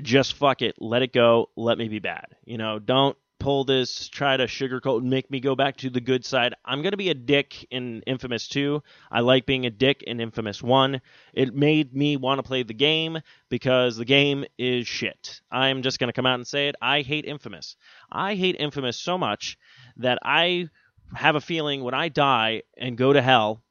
just 0.03 0.35
fuck 0.35 0.61
it, 0.61 0.75
let 0.79 1.01
it 1.01 1.11
go, 1.11 1.49
let 1.57 1.79
me 1.79 1.89
be 1.89 2.01
bad. 2.01 2.27
You 2.45 2.59
know, 2.59 2.79
don't 2.79 3.17
pull 3.39 3.65
this, 3.65 4.09
try 4.09 4.37
to 4.37 4.47
sugarcoat 4.47 4.99
and 4.99 5.11
make 5.11 5.31
me 5.31 5.41
go 5.41 5.55
back 5.55 5.77
to 5.79 5.91
the 5.91 6.01
good 6.01 6.25
side. 6.25 6.55
I'm 6.65 6.83
going 6.83 6.93
to 6.93 6.97
be 6.97 7.11
a 7.11 7.15
dick 7.15 7.67
in 7.71 8.03
Infamous 8.07 8.49
2. 8.49 8.83
I 9.11 9.21
like 9.21 9.47
being 9.47 9.67
a 9.67 9.71
dick 9.71 10.03
in 10.03 10.21
Infamous 10.21 10.63
1. 10.63 11.01
It 11.35 11.55
made 11.55 11.95
me 11.95 12.17
want 12.17 12.39
to 12.39 12.43
play 12.43 12.63
the 12.63 12.75
game 12.75 13.21
because 13.49 13.97
the 13.97 14.05
game 14.05 14.45
is 14.59 14.87
shit. 14.87 15.41
I'm 15.51 15.83
just 15.83 15.99
going 15.99 16.09
to 16.09 16.13
come 16.13 16.27
out 16.27 16.37
and 16.37 16.47
say 16.47 16.69
it. 16.69 16.77
I 16.81 17.03
hate 17.03 17.25
Infamous. 17.25 17.77
I 18.11 18.35
hate 18.35 18.57
Infamous 18.59 18.99
so 18.99 19.19
much 19.19 19.59
that 19.99 20.19
I 20.23 20.69
have 21.15 21.37
a 21.37 21.41
feeling 21.41 21.85
when 21.85 21.95
I 21.95 22.09
die 22.09 22.63
and 22.77 22.97
go 22.97 23.13
to 23.13 23.23
hell, 23.23 23.63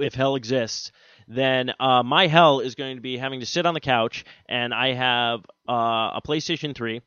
if 0.00 0.14
hell 0.14 0.36
exists, 0.36 0.92
then 1.28 1.72
uh, 1.80 2.02
my 2.02 2.26
hell 2.26 2.60
is 2.60 2.74
going 2.74 2.96
to 2.96 3.02
be 3.02 3.16
having 3.16 3.40
to 3.40 3.46
sit 3.46 3.66
on 3.66 3.74
the 3.74 3.80
couch, 3.80 4.24
and 4.48 4.72
I 4.72 4.92
have 4.92 5.40
uh, 5.68 6.12
a 6.14 6.20
PlayStation 6.24 6.74
3 6.74 7.02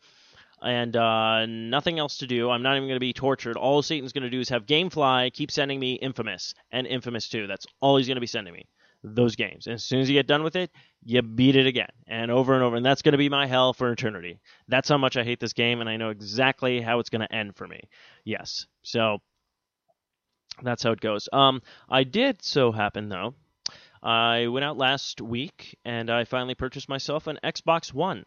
and 0.61 0.95
uh, 0.95 1.45
nothing 1.45 1.99
else 1.99 2.17
to 2.17 2.27
do. 2.27 2.49
I'm 2.49 2.61
not 2.61 2.75
even 2.75 2.87
going 2.87 2.95
to 2.95 2.99
be 2.99 3.13
tortured. 3.13 3.57
All 3.57 3.81
Satan's 3.81 4.13
going 4.13 4.23
to 4.23 4.29
do 4.29 4.39
is 4.39 4.49
have 4.49 4.65
GameFly 4.65 5.33
keep 5.33 5.51
sending 5.51 5.79
me 5.79 5.93
Infamous 5.93 6.53
and 6.71 6.85
Infamous 6.87 7.29
2. 7.29 7.47
That's 7.47 7.65
all 7.79 7.97
he's 7.97 8.07
going 8.07 8.15
to 8.15 8.21
be 8.21 8.27
sending 8.27 8.53
me. 8.53 8.65
Those 9.01 9.37
games. 9.37 9.67
And 9.67 9.75
as 9.75 9.83
soon 9.83 10.01
as 10.01 10.09
you 10.09 10.15
get 10.15 10.27
done 10.27 10.43
with 10.43 10.57
it, 10.57 10.71
you 11.05 11.21
beat 11.21 11.55
it 11.55 11.65
again 11.65 11.87
and 12.05 12.29
over 12.29 12.53
and 12.53 12.63
over. 12.63 12.75
And 12.75 12.85
that's 12.85 13.01
going 13.01 13.13
to 13.13 13.17
be 13.17 13.29
my 13.29 13.47
hell 13.47 13.71
for 13.71 13.89
eternity. 13.91 14.41
That's 14.67 14.89
how 14.89 14.97
much 14.97 15.15
I 15.15 15.23
hate 15.23 15.39
this 15.39 15.53
game, 15.53 15.79
and 15.79 15.89
I 15.89 15.95
know 15.95 16.09
exactly 16.09 16.81
how 16.81 16.99
it's 16.99 17.09
going 17.09 17.21
to 17.21 17.33
end 17.33 17.55
for 17.55 17.65
me. 17.65 17.79
Yes. 18.25 18.67
So 18.83 19.19
that's 20.61 20.83
how 20.83 20.91
it 20.91 20.99
goes. 20.99 21.29
Um, 21.31 21.61
I 21.89 22.03
did 22.03 22.43
so 22.43 22.73
happen, 22.73 23.07
though, 23.07 23.35
I 24.01 24.47
went 24.47 24.63
out 24.63 24.77
last 24.77 25.21
week 25.21 25.77
and 25.83 26.09
I 26.09 26.23
finally 26.23 26.55
purchased 26.55 26.87
myself 26.87 27.27
an 27.27 27.39
Xbox 27.43 27.93
One. 27.93 28.25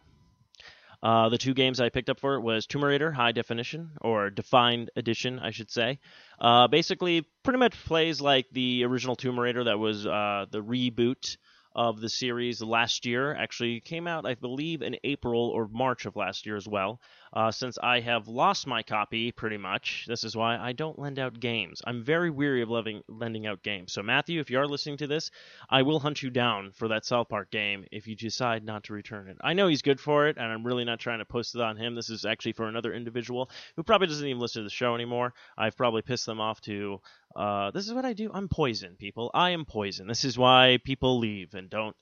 Uh, 1.03 1.27
the 1.27 1.37
two 1.37 1.53
games 1.53 1.81
I 1.81 1.89
picked 1.89 2.09
up 2.09 2.17
for 2.17 2.35
it 2.35 2.41
was 2.41 2.65
Tomb 2.65 2.85
Raider 2.85 3.11
High 3.11 3.33
Definition, 3.33 3.91
or 3.99 4.29
Defined 4.29 4.89
Edition, 4.95 5.37
I 5.37 5.51
should 5.51 5.69
say. 5.69 5.99
Uh, 6.39 6.69
basically, 6.69 7.25
pretty 7.43 7.59
much 7.59 7.73
plays 7.83 8.21
like 8.21 8.47
the 8.53 8.85
original 8.85 9.17
Tomb 9.17 9.37
Raider 9.37 9.65
that 9.65 9.77
was 9.77 10.07
uh, 10.07 10.45
the 10.49 10.63
reboot 10.63 11.35
of 11.75 12.01
the 12.01 12.09
series 12.09 12.61
last 12.61 13.05
year. 13.05 13.33
Actually, 13.35 13.79
came 13.81 14.07
out, 14.07 14.25
I 14.25 14.35
believe, 14.35 14.81
in 14.81 14.97
April 15.03 15.49
or 15.49 15.67
March 15.71 16.05
of 16.05 16.15
last 16.15 16.45
year 16.45 16.55
as 16.55 16.67
well. 16.67 16.99
uh, 17.33 17.51
since 17.51 17.77
I 17.81 17.99
have 18.01 18.27
lost 18.27 18.67
my 18.67 18.83
copy 18.83 19.31
pretty 19.31 19.57
much. 19.57 20.05
This 20.07 20.23
is 20.23 20.35
why 20.35 20.57
I 20.57 20.71
don't 20.71 20.99
lend 20.99 21.19
out 21.19 21.39
games. 21.39 21.81
I'm 21.85 22.03
very 22.03 22.29
weary 22.29 22.61
of 22.61 22.69
loving, 22.69 23.01
lending 23.07 23.47
out 23.47 23.63
games. 23.63 23.93
So, 23.93 24.03
Matthew, 24.03 24.39
if 24.39 24.51
you 24.51 24.59
are 24.59 24.67
listening 24.67 24.97
to 24.97 25.07
this, 25.07 25.31
I 25.69 25.81
will 25.81 25.99
hunt 25.99 26.21
you 26.21 26.29
down 26.29 26.71
for 26.73 26.87
that 26.89 27.05
South 27.05 27.29
Park 27.29 27.49
game 27.51 27.85
if 27.91 28.07
you 28.07 28.15
decide 28.15 28.63
not 28.63 28.83
to 28.85 28.93
return 28.93 29.27
it. 29.29 29.37
I 29.43 29.53
know 29.53 29.67
he's 29.67 29.81
good 29.81 29.99
for 29.99 30.27
it, 30.27 30.37
and 30.37 30.45
I'm 30.45 30.65
really 30.65 30.85
not 30.85 30.99
trying 30.99 31.19
to 31.19 31.25
post 31.25 31.55
it 31.55 31.61
on 31.61 31.77
him. 31.77 31.95
This 31.95 32.09
is 32.09 32.25
actually 32.25 32.53
for 32.53 32.67
another 32.67 32.93
individual 32.93 33.49
who 33.75 33.83
probably 33.83 34.07
doesn't 34.07 34.27
even 34.27 34.39
listen 34.39 34.61
to 34.61 34.65
the 34.65 34.69
show 34.69 34.93
anymore. 34.95 35.33
I've 35.57 35.77
probably 35.77 36.01
pissed 36.03 36.25
them 36.25 36.39
off 36.39 36.61
to. 36.61 37.01
Uh, 37.35 37.71
this 37.71 37.87
is 37.87 37.93
what 37.93 38.05
I 38.05 38.13
do. 38.13 38.31
I'm 38.33 38.47
poison, 38.47 38.95
people. 38.97 39.31
I 39.33 39.51
am 39.51 39.65
poison. 39.65 40.07
This 40.07 40.23
is 40.23 40.37
why 40.37 40.79
people 40.83 41.19
leave 41.19 41.53
and 41.53 41.69
don't 41.69 41.95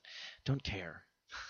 don't 0.45 0.63
care. 0.63 1.03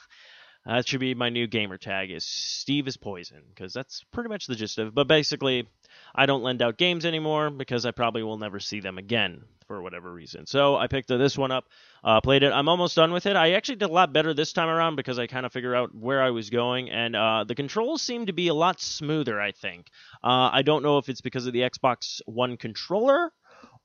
That 0.64 0.88
should 0.88 1.00
be 1.00 1.16
my 1.16 1.30
new 1.30 1.48
gamer 1.48 1.80
tag 1.80 2.12
is 2.12 2.24
Steve 2.24 2.88
is 2.88 2.96
poison 2.96 3.42
because 3.50 3.74
that's 3.74 4.04
pretty 4.14 4.30
much 4.30 4.46
the 4.46 4.54
gist 4.54 4.78
of 4.78 4.90
it. 4.90 4.94
But 4.94 5.08
basically, 5.08 5.68
I 6.14 6.28
don't 6.28 6.44
lend 6.44 6.62
out 6.62 6.78
games 6.78 7.04
anymore 7.04 7.50
because 7.50 7.84
I 7.84 7.90
probably 7.90 8.22
will 8.22 8.38
never 8.38 8.60
see 8.60 8.80
them 8.80 9.00
again 9.00 9.42
for 9.66 9.82
whatever 9.82 10.14
reason. 10.14 10.46
So 10.46 10.76
I 10.76 10.86
picked 10.86 11.08
this 11.08 11.36
one 11.36 11.50
up, 11.50 11.66
uh, 12.04 12.22
played 12.22 12.44
it. 12.44 12.52
I'm 12.52 12.70
almost 12.70 12.96
done 12.96 13.12
with 13.12 13.26
it. 13.26 13.36
I 13.36 13.54
actually 13.54 13.78
did 13.78 13.90
a 13.90 13.94
lot 13.94 14.14
better 14.14 14.36
this 14.36 14.54
time 14.54 14.70
around 14.70 14.98
because 14.98 15.18
I 15.18 15.26
kind 15.26 15.46
of 15.46 15.52
figured 15.52 15.74
out 15.74 15.96
where 15.96 16.22
I 16.22 16.30
was 16.30 16.52
going, 16.52 16.92
and 16.92 17.16
uh, 17.16 17.46
the 17.48 17.56
controls 17.56 18.04
seem 18.04 18.28
to 18.28 18.34
be 18.34 18.50
a 18.50 18.54
lot 18.54 18.80
smoother. 18.80 19.42
I 19.42 19.54
think. 19.54 19.88
Uh, 20.24 20.52
I 20.54 20.62
don't 20.62 20.84
know 20.84 21.00
if 21.00 21.10
it's 21.10 21.22
because 21.22 21.48
of 21.48 21.54
the 21.54 21.62
Xbox 21.62 22.22
One 22.26 22.58
controller 22.58 23.32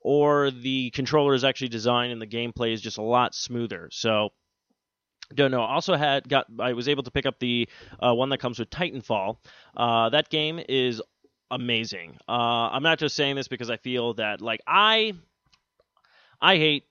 or 0.00 0.50
the 0.50 0.90
controller 0.90 1.34
is 1.34 1.44
actually 1.44 1.68
designed 1.68 2.12
and 2.12 2.20
the 2.22 2.26
gameplay 2.26 2.72
is 2.72 2.80
just 2.80 2.98
a 2.98 3.02
lot 3.02 3.34
smoother. 3.34 3.88
So 3.92 4.30
don't 5.34 5.50
know. 5.50 5.62
Also 5.62 5.94
had 5.94 6.28
got 6.28 6.46
I 6.60 6.72
was 6.72 6.88
able 6.88 7.02
to 7.02 7.10
pick 7.10 7.26
up 7.26 7.38
the 7.38 7.68
uh, 7.98 8.14
one 8.14 8.28
that 8.30 8.38
comes 8.38 8.58
with 8.58 8.70
Titanfall. 8.70 9.38
Uh, 9.76 10.10
that 10.10 10.28
game 10.28 10.60
is 10.68 11.02
amazing. 11.50 12.16
Uh, 12.28 12.70
I'm 12.72 12.82
not 12.82 12.98
just 12.98 13.16
saying 13.16 13.36
this 13.36 13.48
because 13.48 13.70
I 13.70 13.76
feel 13.76 14.14
that 14.14 14.40
like 14.40 14.60
I 14.66 15.14
I 16.40 16.56
hate 16.56 16.84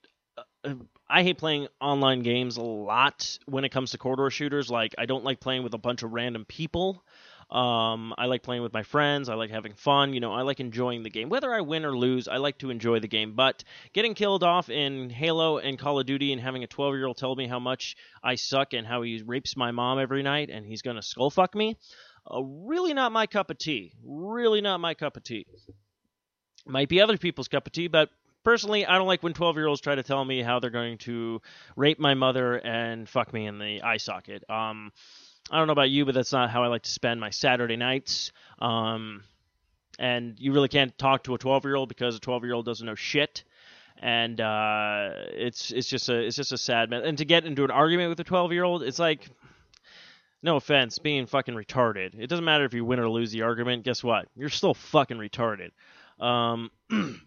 uh, 0.64 0.74
I 1.08 1.22
hate 1.22 1.38
playing 1.38 1.68
online 1.80 2.20
games 2.20 2.56
a 2.56 2.62
lot 2.62 3.38
when 3.46 3.64
it 3.64 3.70
comes 3.70 3.92
to 3.92 3.98
corridor 3.98 4.28
shooters. 4.30 4.70
Like 4.70 4.94
I 4.98 5.06
don't 5.06 5.24
like 5.24 5.40
playing 5.40 5.62
with 5.62 5.74
a 5.74 5.78
bunch 5.78 6.02
of 6.02 6.12
random 6.12 6.44
people. 6.44 7.04
Um, 7.50 8.12
I 8.18 8.26
like 8.26 8.42
playing 8.42 8.62
with 8.62 8.72
my 8.72 8.82
friends. 8.82 9.28
I 9.28 9.34
like 9.34 9.50
having 9.50 9.74
fun. 9.74 10.12
You 10.12 10.20
know, 10.20 10.32
I 10.32 10.42
like 10.42 10.58
enjoying 10.58 11.04
the 11.04 11.10
game. 11.10 11.28
Whether 11.28 11.54
I 11.54 11.60
win 11.60 11.84
or 11.84 11.96
lose, 11.96 12.26
I 12.26 12.38
like 12.38 12.58
to 12.58 12.70
enjoy 12.70 12.98
the 12.98 13.08
game. 13.08 13.34
But 13.34 13.62
getting 13.92 14.14
killed 14.14 14.42
off 14.42 14.68
in 14.68 15.10
Halo 15.10 15.58
and 15.58 15.78
Call 15.78 16.00
of 16.00 16.06
Duty 16.06 16.32
and 16.32 16.40
having 16.40 16.64
a 16.64 16.66
12 16.66 16.94
year 16.94 17.06
old 17.06 17.16
tell 17.16 17.36
me 17.36 17.46
how 17.46 17.60
much 17.60 17.96
I 18.22 18.34
suck 18.34 18.72
and 18.72 18.86
how 18.86 19.02
he 19.02 19.22
rapes 19.24 19.56
my 19.56 19.70
mom 19.70 20.00
every 20.00 20.22
night 20.24 20.50
and 20.50 20.66
he's 20.66 20.82
going 20.82 20.96
to 20.96 21.02
skull 21.02 21.30
fuck 21.30 21.54
me, 21.54 21.76
uh, 22.28 22.42
really 22.42 22.94
not 22.94 23.12
my 23.12 23.26
cup 23.26 23.50
of 23.50 23.58
tea. 23.58 23.92
Really 24.04 24.60
not 24.60 24.80
my 24.80 24.94
cup 24.94 25.16
of 25.16 25.22
tea. 25.22 25.46
Might 26.66 26.88
be 26.88 27.00
other 27.00 27.16
people's 27.16 27.46
cup 27.46 27.66
of 27.68 27.72
tea, 27.72 27.86
but 27.86 28.10
personally, 28.42 28.84
I 28.84 28.98
don't 28.98 29.06
like 29.06 29.22
when 29.22 29.34
12 29.34 29.56
year 29.56 29.68
olds 29.68 29.80
try 29.80 29.94
to 29.94 30.02
tell 30.02 30.24
me 30.24 30.42
how 30.42 30.58
they're 30.58 30.70
going 30.70 30.98
to 30.98 31.40
rape 31.76 32.00
my 32.00 32.14
mother 32.14 32.54
and 32.56 33.08
fuck 33.08 33.32
me 33.32 33.46
in 33.46 33.58
the 33.58 33.82
eye 33.82 33.98
socket. 33.98 34.42
Um, 34.50 34.90
I 35.50 35.58
don't 35.58 35.66
know 35.66 35.72
about 35.72 35.90
you, 35.90 36.04
but 36.04 36.14
that's 36.14 36.32
not 36.32 36.50
how 36.50 36.64
I 36.64 36.66
like 36.66 36.82
to 36.82 36.90
spend 36.90 37.20
my 37.20 37.30
Saturday 37.30 37.76
nights. 37.76 38.32
Um, 38.58 39.22
and 39.98 40.38
you 40.38 40.52
really 40.52 40.68
can't 40.68 40.96
talk 40.98 41.24
to 41.24 41.34
a 41.34 41.38
12 41.38 41.64
year 41.64 41.76
old 41.76 41.88
because 41.88 42.16
a 42.16 42.20
12 42.20 42.44
year 42.44 42.54
old 42.54 42.66
doesn't 42.66 42.86
know 42.86 42.94
shit. 42.94 43.44
And 43.98 44.40
uh, 44.40 45.10
it's 45.28 45.70
it's 45.70 45.88
just 45.88 46.10
a 46.10 46.18
it's 46.18 46.36
just 46.36 46.52
a 46.52 46.58
sad 46.58 46.90
man. 46.90 47.02
And 47.02 47.16
to 47.18 47.24
get 47.24 47.46
into 47.46 47.64
an 47.64 47.70
argument 47.70 48.10
with 48.10 48.20
a 48.20 48.24
12 48.24 48.52
year 48.52 48.64
old, 48.64 48.82
it's 48.82 48.98
like, 48.98 49.26
no 50.42 50.56
offense, 50.56 50.98
being 50.98 51.26
fucking 51.26 51.54
retarded. 51.54 52.18
It 52.18 52.26
doesn't 52.26 52.44
matter 52.44 52.66
if 52.66 52.74
you 52.74 52.84
win 52.84 53.00
or 53.00 53.08
lose 53.08 53.32
the 53.32 53.42
argument. 53.42 53.84
Guess 53.84 54.04
what? 54.04 54.28
You're 54.36 54.50
still 54.50 54.74
fucking 54.74 55.16
retarded. 55.16 55.70
Um, 56.20 56.70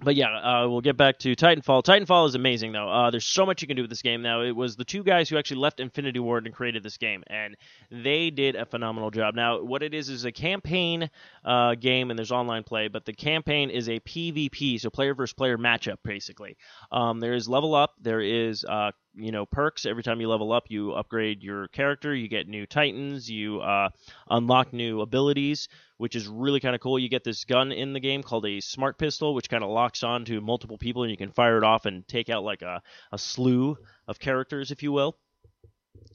but 0.00 0.14
yeah, 0.14 0.28
uh, 0.28 0.68
we'll 0.68 0.80
get 0.80 0.96
back 0.96 1.18
to 1.20 1.34
Titanfall. 1.34 1.82
Titanfall 1.82 2.28
is 2.28 2.34
amazing, 2.34 2.72
though. 2.72 2.88
Uh, 2.88 3.10
there's 3.10 3.24
so 3.26 3.46
much 3.46 3.62
you 3.62 3.68
can 3.68 3.76
do 3.76 3.82
with 3.82 3.90
this 3.90 4.02
game 4.02 4.22
now. 4.22 4.42
It 4.42 4.54
was 4.54 4.76
the 4.76 4.84
two 4.84 5.02
guys 5.02 5.28
who 5.28 5.38
actually 5.38 5.58
left 5.60 5.80
Infinity 5.80 6.18
Ward 6.18 6.46
and 6.46 6.54
created 6.54 6.82
this 6.82 6.98
game, 6.98 7.22
and 7.28 7.56
they 7.90 8.30
did 8.30 8.56
a 8.56 8.66
phenomenal 8.66 9.10
job. 9.10 9.34
Now, 9.34 9.62
what 9.62 9.82
it 9.82 9.94
is 9.94 10.08
is 10.08 10.24
a 10.24 10.32
campaign 10.32 11.08
uh, 11.44 11.74
game, 11.76 12.10
and 12.10 12.18
there's 12.18 12.32
online 12.32 12.64
play, 12.64 12.88
but 12.88 13.04
the 13.04 13.12
campaign 13.12 13.70
is 13.70 13.88
a 13.88 14.00
PvP, 14.00 14.80
so 14.80 14.90
player 14.90 15.14
versus 15.14 15.32
player 15.32 15.56
matchup, 15.56 15.96
basically. 16.04 16.56
Um, 16.92 17.20
there 17.20 17.34
is 17.34 17.48
level 17.48 17.74
up, 17.74 17.94
there 18.00 18.20
is 18.20 18.64
uh, 18.64 18.92
you 19.16 19.32
know 19.32 19.46
perks. 19.46 19.86
Every 19.86 20.02
time 20.02 20.20
you 20.20 20.28
level 20.28 20.52
up 20.52 20.64
you 20.68 20.92
upgrade 20.92 21.42
your 21.42 21.68
character 21.68 22.14
you 22.14 22.28
get 22.28 22.48
new 22.48 22.66
titans 22.66 23.30
you 23.30 23.60
uh, 23.60 23.88
unlock 24.28 24.72
new 24.72 25.00
abilities 25.00 25.68
which 25.98 26.14
is 26.14 26.26
really 26.28 26.60
kind 26.60 26.74
of 26.74 26.80
cool. 26.80 26.98
You 26.98 27.08
get 27.08 27.24
this 27.24 27.44
gun 27.44 27.72
in 27.72 27.92
the 27.92 28.00
game 28.00 28.22
called 28.22 28.46
a 28.46 28.60
smart 28.60 28.98
pistol 28.98 29.34
which 29.34 29.48
kind 29.48 29.64
of 29.64 29.70
locks 29.70 30.02
on 30.02 30.24
to 30.26 30.40
multiple 30.40 30.78
people 30.78 31.02
and 31.02 31.10
you 31.10 31.16
can 31.16 31.32
fire 31.32 31.58
it 31.58 31.64
off 31.64 31.86
and 31.86 32.06
take 32.06 32.28
out 32.28 32.44
like 32.44 32.62
a, 32.62 32.82
a 33.12 33.18
slew 33.18 33.76
of 34.06 34.18
characters 34.18 34.70
if 34.70 34.82
you 34.82 34.92
will 34.92 35.16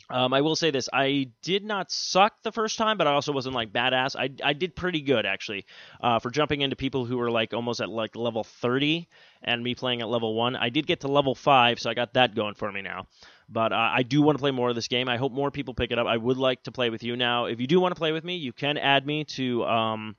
um, 0.09 0.33
I 0.33 0.41
will 0.41 0.55
say 0.55 0.71
this: 0.71 0.89
I 0.91 1.29
did 1.41 1.63
not 1.63 1.91
suck 1.91 2.33
the 2.43 2.51
first 2.51 2.77
time, 2.77 2.97
but 2.97 3.07
I 3.07 3.13
also 3.13 3.31
wasn't 3.31 3.55
like 3.55 3.71
badass. 3.71 4.15
I, 4.15 4.29
I 4.43 4.53
did 4.53 4.75
pretty 4.75 5.01
good 5.01 5.25
actually 5.25 5.65
uh, 6.01 6.19
for 6.19 6.29
jumping 6.29 6.61
into 6.61 6.75
people 6.75 7.05
who 7.05 7.17
were 7.17 7.31
like 7.31 7.53
almost 7.53 7.81
at 7.81 7.89
like 7.89 8.15
level 8.15 8.43
30, 8.43 9.07
and 9.41 9.63
me 9.63 9.75
playing 9.75 10.01
at 10.01 10.09
level 10.09 10.35
one. 10.35 10.55
I 10.55 10.69
did 10.69 10.85
get 10.85 11.01
to 11.01 11.07
level 11.07 11.33
five, 11.35 11.79
so 11.79 11.89
I 11.89 11.93
got 11.93 12.13
that 12.13 12.35
going 12.35 12.55
for 12.55 12.71
me 12.71 12.81
now. 12.81 13.07
But 13.47 13.73
uh, 13.73 13.91
I 13.93 14.03
do 14.03 14.21
want 14.21 14.37
to 14.37 14.41
play 14.41 14.51
more 14.51 14.69
of 14.69 14.75
this 14.75 14.87
game. 14.87 15.09
I 15.09 15.17
hope 15.17 15.31
more 15.31 15.51
people 15.51 15.73
pick 15.73 15.91
it 15.91 15.99
up. 15.99 16.07
I 16.07 16.17
would 16.17 16.37
like 16.37 16.63
to 16.63 16.71
play 16.71 16.89
with 16.89 17.03
you 17.03 17.15
now. 17.15 17.45
If 17.45 17.59
you 17.59 17.67
do 17.67 17.79
want 17.79 17.93
to 17.93 17.99
play 17.99 18.11
with 18.11 18.23
me, 18.23 18.35
you 18.37 18.53
can 18.53 18.77
add 18.77 19.05
me 19.05 19.25
to 19.25 19.65
um, 19.65 20.15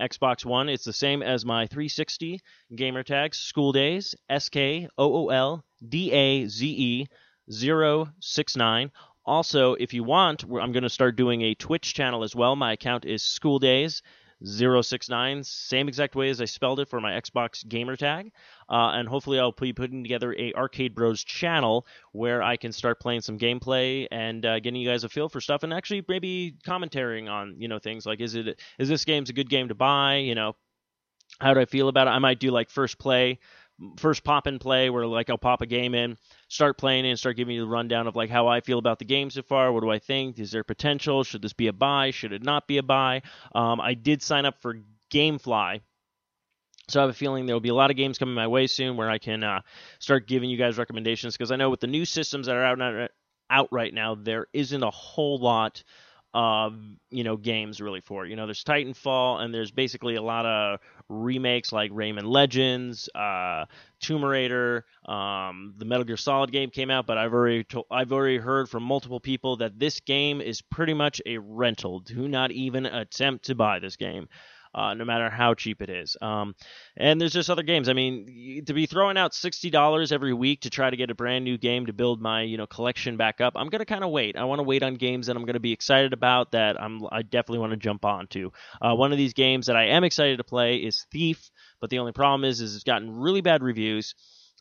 Xbox 0.00 0.44
One. 0.44 0.68
It's 0.68 0.84
the 0.84 0.92
same 0.92 1.22
as 1.22 1.44
my 1.44 1.66
360 1.66 2.40
gamer 2.74 3.02
tags. 3.02 3.38
School 3.38 3.72
Daze 3.72 4.14
S 4.28 4.48
K 4.48 4.88
O 4.98 5.26
O 5.26 5.28
L 5.28 5.64
D 5.86 6.12
A 6.12 6.46
Z 6.46 6.66
E 6.66 7.06
069 7.50 8.90
also, 9.26 9.74
if 9.74 9.94
you 9.94 10.04
want, 10.04 10.44
I'm 10.44 10.72
going 10.72 10.82
to 10.82 10.90
start 10.90 11.16
doing 11.16 11.42
a 11.42 11.54
Twitch 11.54 11.94
channel 11.94 12.24
as 12.24 12.36
well. 12.36 12.56
My 12.56 12.72
account 12.72 13.06
is 13.06 13.22
School 13.22 13.58
Daze 13.58 14.02
069, 14.44 15.42
same 15.44 15.88
exact 15.88 16.14
way 16.14 16.28
as 16.28 16.40
I 16.40 16.44
spelled 16.44 16.80
it 16.80 16.88
for 16.88 17.00
my 17.00 17.12
Xbox 17.12 17.66
gamer 17.66 17.96
tag. 17.96 18.32
Uh, 18.68 18.90
and 18.92 19.08
hopefully, 19.08 19.38
I'll 19.38 19.52
be 19.52 19.72
putting 19.72 20.02
together 20.02 20.34
a 20.34 20.52
Arcade 20.52 20.94
Bros 20.94 21.24
channel 21.24 21.86
where 22.12 22.42
I 22.42 22.58
can 22.58 22.72
start 22.72 23.00
playing 23.00 23.22
some 23.22 23.38
gameplay 23.38 24.06
and 24.10 24.44
uh, 24.44 24.60
getting 24.60 24.80
you 24.80 24.88
guys 24.88 25.04
a 25.04 25.08
feel 25.08 25.30
for 25.30 25.40
stuff, 25.40 25.62
and 25.62 25.72
actually 25.72 26.04
maybe 26.06 26.56
commentating 26.66 27.30
on 27.30 27.54
you 27.58 27.68
know 27.68 27.78
things 27.78 28.04
like 28.04 28.20
is 28.20 28.34
it 28.34 28.60
is 28.78 28.88
this 28.88 29.06
game's 29.06 29.30
a 29.30 29.34
good 29.34 29.48
game 29.48 29.68
to 29.68 29.74
buy? 29.74 30.16
You 30.16 30.34
know, 30.34 30.56
how 31.40 31.54
do 31.54 31.60
I 31.60 31.64
feel 31.64 31.88
about 31.88 32.08
it? 32.08 32.10
I 32.10 32.18
might 32.18 32.40
do 32.40 32.50
like 32.50 32.68
first 32.68 32.98
play 32.98 33.38
first 33.98 34.24
pop 34.24 34.46
and 34.46 34.60
play 34.60 34.90
where 34.90 35.06
like 35.06 35.30
I'll 35.30 35.38
pop 35.38 35.62
a 35.62 35.66
game 35.66 35.94
in, 35.94 36.16
start 36.48 36.78
playing 36.78 37.04
it, 37.04 37.10
and 37.10 37.18
start 37.18 37.36
giving 37.36 37.54
you 37.54 37.62
the 37.62 37.70
rundown 37.70 38.06
of 38.06 38.16
like 38.16 38.30
how 38.30 38.46
I 38.46 38.60
feel 38.60 38.78
about 38.78 38.98
the 38.98 39.04
game 39.04 39.30
so 39.30 39.42
far. 39.42 39.72
What 39.72 39.82
do 39.82 39.90
I 39.90 39.98
think? 39.98 40.38
Is 40.38 40.50
there 40.50 40.64
potential? 40.64 41.24
Should 41.24 41.42
this 41.42 41.52
be 41.52 41.66
a 41.66 41.72
buy? 41.72 42.10
Should 42.10 42.32
it 42.32 42.42
not 42.42 42.66
be 42.66 42.78
a 42.78 42.82
buy? 42.82 43.22
Um, 43.54 43.80
I 43.80 43.94
did 43.94 44.22
sign 44.22 44.46
up 44.46 44.60
for 44.60 44.76
GameFly. 45.12 45.80
So 46.88 47.00
I 47.00 47.02
have 47.04 47.10
a 47.10 47.14
feeling 47.14 47.46
there 47.46 47.54
will 47.54 47.60
be 47.60 47.70
a 47.70 47.74
lot 47.74 47.90
of 47.90 47.96
games 47.96 48.18
coming 48.18 48.34
my 48.34 48.46
way 48.46 48.66
soon 48.66 48.96
where 48.96 49.08
I 49.08 49.18
can 49.18 49.42
uh, 49.42 49.62
start 49.98 50.28
giving 50.28 50.50
you 50.50 50.58
guys 50.58 50.76
recommendations 50.76 51.34
because 51.34 51.50
I 51.50 51.56
know 51.56 51.70
with 51.70 51.80
the 51.80 51.86
new 51.86 52.04
systems 52.04 52.46
that 52.46 52.56
are 52.56 52.64
out 52.64 53.10
out 53.50 53.68
right 53.70 53.92
now, 53.92 54.14
there 54.14 54.46
isn't 54.52 54.82
a 54.82 54.90
whole 54.90 55.38
lot 55.38 55.82
of 56.34 56.74
you 57.10 57.22
know 57.22 57.36
games 57.36 57.80
really 57.80 58.00
for 58.00 58.26
it. 58.26 58.30
You 58.30 58.36
know, 58.36 58.46
there's 58.46 58.64
Titanfall 58.64 59.40
and 59.40 59.54
there's 59.54 59.70
basically 59.70 60.16
a 60.16 60.22
lot 60.22 60.44
of 60.44 60.80
remakes 61.08 61.72
like 61.72 61.92
Rayman 61.92 62.24
Legends, 62.24 63.08
uh, 63.14 63.66
Tomb 64.00 64.24
Raider, 64.24 64.84
um, 65.06 65.74
the 65.78 65.84
Metal 65.84 66.04
Gear 66.04 66.16
Solid 66.16 66.50
game 66.50 66.70
came 66.70 66.90
out, 66.90 67.06
but 67.06 67.16
I've 67.16 67.32
already 67.32 67.64
to- 67.64 67.84
I've 67.90 68.12
already 68.12 68.38
heard 68.38 68.68
from 68.68 68.82
multiple 68.82 69.20
people 69.20 69.56
that 69.58 69.78
this 69.78 70.00
game 70.00 70.40
is 70.40 70.60
pretty 70.60 70.94
much 70.94 71.22
a 71.24 71.38
rental. 71.38 72.00
Do 72.00 72.26
not 72.26 72.50
even 72.50 72.84
attempt 72.86 73.44
to 73.46 73.54
buy 73.54 73.78
this 73.78 73.96
game 73.96 74.28
uh, 74.74 74.94
no 74.94 75.04
matter 75.04 75.30
how 75.30 75.54
cheap 75.54 75.80
it 75.82 75.90
is. 75.90 76.16
Um, 76.20 76.54
and 76.96 77.20
there's 77.20 77.32
just 77.32 77.50
other 77.50 77.62
games. 77.62 77.88
I 77.88 77.92
mean, 77.92 78.64
to 78.66 78.74
be 78.74 78.86
throwing 78.86 79.16
out 79.16 79.34
sixty 79.34 79.70
dollars 79.70 80.12
every 80.12 80.32
week 80.32 80.62
to 80.62 80.70
try 80.70 80.90
to 80.90 80.96
get 80.96 81.10
a 81.10 81.14
brand 81.14 81.44
new 81.44 81.58
game 81.58 81.86
to 81.86 81.92
build 81.92 82.20
my 82.20 82.42
you 82.42 82.56
know 82.56 82.66
collection 82.66 83.16
back 83.16 83.40
up, 83.40 83.54
I'm 83.56 83.68
gonna 83.68 83.84
kind 83.84 84.04
of 84.04 84.10
wait. 84.10 84.36
I 84.36 84.44
want 84.44 84.58
to 84.58 84.64
wait 84.64 84.82
on 84.82 84.94
games 84.94 85.26
that 85.26 85.36
I'm 85.36 85.44
gonna 85.44 85.60
be 85.60 85.72
excited 85.72 86.12
about 86.12 86.52
that 86.52 86.80
I'm 86.80 87.02
I 87.10 87.22
definitely 87.22 87.60
want 87.60 87.72
to 87.72 87.76
jump 87.76 88.04
onto. 88.04 88.50
Uh, 88.80 88.94
one 88.94 89.12
of 89.12 89.18
these 89.18 89.34
games 89.34 89.66
that 89.66 89.76
I 89.76 89.86
am 89.86 90.04
excited 90.04 90.38
to 90.38 90.44
play 90.44 90.76
is 90.76 91.06
Thief, 91.10 91.50
but 91.80 91.90
the 91.90 91.98
only 91.98 92.12
problem 92.12 92.44
is 92.44 92.60
is 92.60 92.74
it's 92.74 92.84
gotten 92.84 93.10
really 93.20 93.40
bad 93.40 93.62
reviews. 93.62 94.14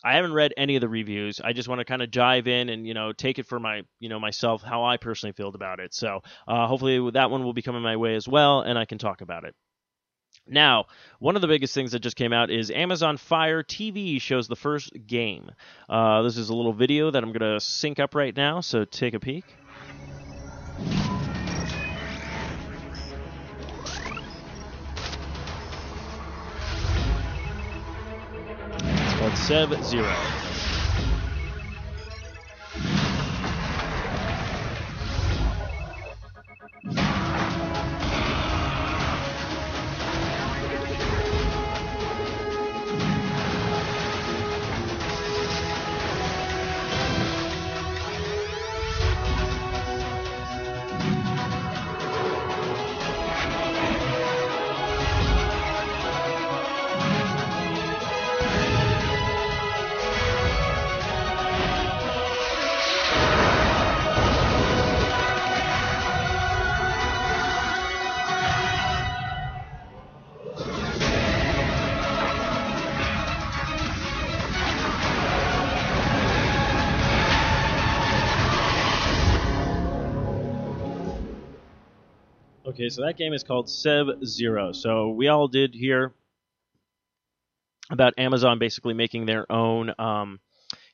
I 0.03 0.15
haven't 0.15 0.33
read 0.33 0.53
any 0.57 0.75
of 0.75 0.81
the 0.81 0.89
reviews. 0.89 1.39
I 1.39 1.53
just 1.53 1.69
want 1.69 1.79
to 1.79 1.85
kind 1.85 2.01
of 2.01 2.11
dive 2.11 2.47
in 2.47 2.69
and 2.69 2.85
you 2.85 2.93
know 2.93 3.13
take 3.13 3.39
it 3.39 3.47
for 3.47 3.59
my 3.59 3.83
you 3.99 4.09
know 4.09 4.19
myself 4.19 4.61
how 4.61 4.83
I 4.83 4.97
personally 4.97 5.33
feel 5.33 5.49
about 5.49 5.79
it. 5.79 5.93
So 5.93 6.21
uh, 6.47 6.67
hopefully 6.67 7.11
that 7.11 7.31
one 7.31 7.43
will 7.43 7.53
be 7.53 7.61
coming 7.61 7.81
my 7.81 7.95
way 7.95 8.15
as 8.15 8.27
well, 8.27 8.61
and 8.61 8.77
I 8.77 8.85
can 8.85 8.97
talk 8.97 9.21
about 9.21 9.45
it. 9.45 9.55
Now, 10.47 10.87
one 11.19 11.35
of 11.35 11.41
the 11.41 11.47
biggest 11.47 11.73
things 11.73 11.93
that 11.93 11.99
just 11.99 12.17
came 12.17 12.33
out 12.33 12.49
is 12.49 12.69
Amazon 12.69 13.15
Fire 13.15 13.63
TV 13.63 14.19
shows 14.19 14.47
the 14.47 14.57
first 14.57 14.91
game. 15.07 15.51
Uh, 15.87 16.21
this 16.23 16.37
is 16.37 16.49
a 16.49 16.53
little 16.53 16.73
video 16.73 17.11
that 17.11 17.23
I'm 17.23 17.31
going 17.31 17.53
to 17.53 17.59
sync 17.61 17.99
up 17.99 18.13
right 18.13 18.35
now, 18.35 18.59
so 18.59 18.83
take 18.83 19.13
a 19.13 19.19
peek. 19.19 19.45
It's 28.85 29.13
called 29.13 29.37
Sev 29.37 29.85
Zero. 29.85 30.13
Okay, 82.83 82.89
so 82.89 83.01
that 83.03 83.15
game 83.15 83.31
is 83.31 83.43
called 83.43 83.69
Sev 83.69 84.07
Zero. 84.25 84.73
So 84.73 85.11
we 85.11 85.29
all 85.29 85.47
did 85.47 85.73
hear 85.73 86.13
about 87.89 88.13
Amazon 88.17 88.59
basically 88.59 88.93
making 88.93 89.25
their 89.25 89.49
own 89.49 89.93
um, 89.97 90.41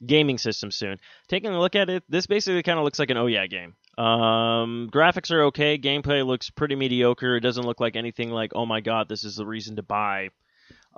gaming 0.06 0.38
system 0.38 0.70
soon. 0.70 0.98
Taking 1.30 1.50
a 1.50 1.60
look 1.60 1.76
at 1.76 1.90
it, 1.90 2.04
this 2.08 2.28
basically 2.28 2.62
kind 2.62 2.78
of 2.78 2.86
looks 2.86 3.00
like 3.00 3.10
an 3.10 3.18
Oh 3.18 3.26
Yeah 3.26 3.48
game. 3.48 3.74
Um, 3.98 4.92
graphics 4.94 5.32
are 5.32 5.46
okay. 5.46 5.80
Gameplay 5.80 6.24
looks 6.24 6.52
pretty 6.52 6.76
mediocre. 6.76 7.38
It 7.38 7.42
doesn't 7.42 7.66
look 7.66 7.80
like 7.80 7.96
anything 7.96 8.30
like, 8.30 8.52
oh 8.54 8.68
my 8.68 8.82
god, 8.82 9.10
this 9.10 9.24
is 9.24 9.38
the 9.38 9.46
reason 9.48 9.78
to 9.78 9.82
buy 9.82 10.30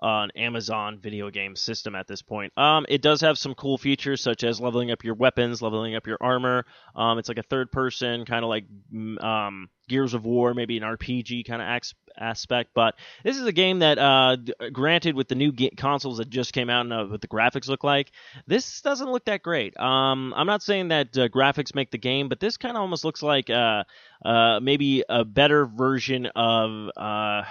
an 0.01 0.31
Amazon 0.35 0.99
video 0.99 1.29
game 1.29 1.55
system 1.55 1.95
at 1.95 2.07
this 2.07 2.21
point. 2.21 2.53
Um, 2.57 2.85
it 2.89 3.01
does 3.01 3.21
have 3.21 3.37
some 3.37 3.53
cool 3.53 3.77
features 3.77 4.21
such 4.21 4.43
as 4.43 4.59
leveling 4.59 4.91
up 4.91 5.03
your 5.03 5.15
weapons, 5.15 5.61
leveling 5.61 5.95
up 5.95 6.07
your 6.07 6.17
armor. 6.19 6.65
Um, 6.95 7.19
it's 7.19 7.29
like 7.29 7.37
a 7.37 7.43
third 7.43 7.71
person, 7.71 8.25
kind 8.25 8.43
of 8.43 8.49
like 8.49 8.65
mm, 8.93 9.23
um, 9.23 9.69
Gears 9.87 10.13
of 10.13 10.25
War, 10.25 10.53
maybe 10.53 10.77
an 10.77 10.83
RPG 10.83 11.45
kind 11.45 11.61
of 11.61 11.81
aspect. 12.17 12.71
But 12.73 12.95
this 13.23 13.37
is 13.37 13.45
a 13.45 13.51
game 13.51 13.79
that, 13.79 13.97
uh, 13.99 14.37
granted, 14.71 15.15
with 15.15 15.27
the 15.27 15.35
new 15.35 15.51
ga- 15.51 15.71
consoles 15.75 16.17
that 16.17 16.29
just 16.29 16.53
came 16.53 16.69
out 16.69 16.81
and 16.81 16.93
uh, 16.93 17.05
what 17.05 17.21
the 17.21 17.27
graphics 17.27 17.67
look 17.67 17.83
like, 17.83 18.11
this 18.47 18.81
doesn't 18.81 19.11
look 19.11 19.25
that 19.25 19.43
great. 19.43 19.77
Um, 19.79 20.33
I'm 20.35 20.47
not 20.47 20.63
saying 20.63 20.87
that 20.89 21.17
uh, 21.17 21.27
graphics 21.27 21.75
make 21.75 21.91
the 21.91 21.97
game, 21.97 22.29
but 22.29 22.39
this 22.39 22.57
kind 22.57 22.75
of 22.77 22.81
almost 22.81 23.03
looks 23.03 23.21
like 23.21 23.49
uh, 23.49 23.83
uh, 24.23 24.59
maybe 24.61 25.03
a 25.07 25.25
better 25.25 25.65
version 25.65 26.27
of 26.27 26.89
uh, 26.95 27.43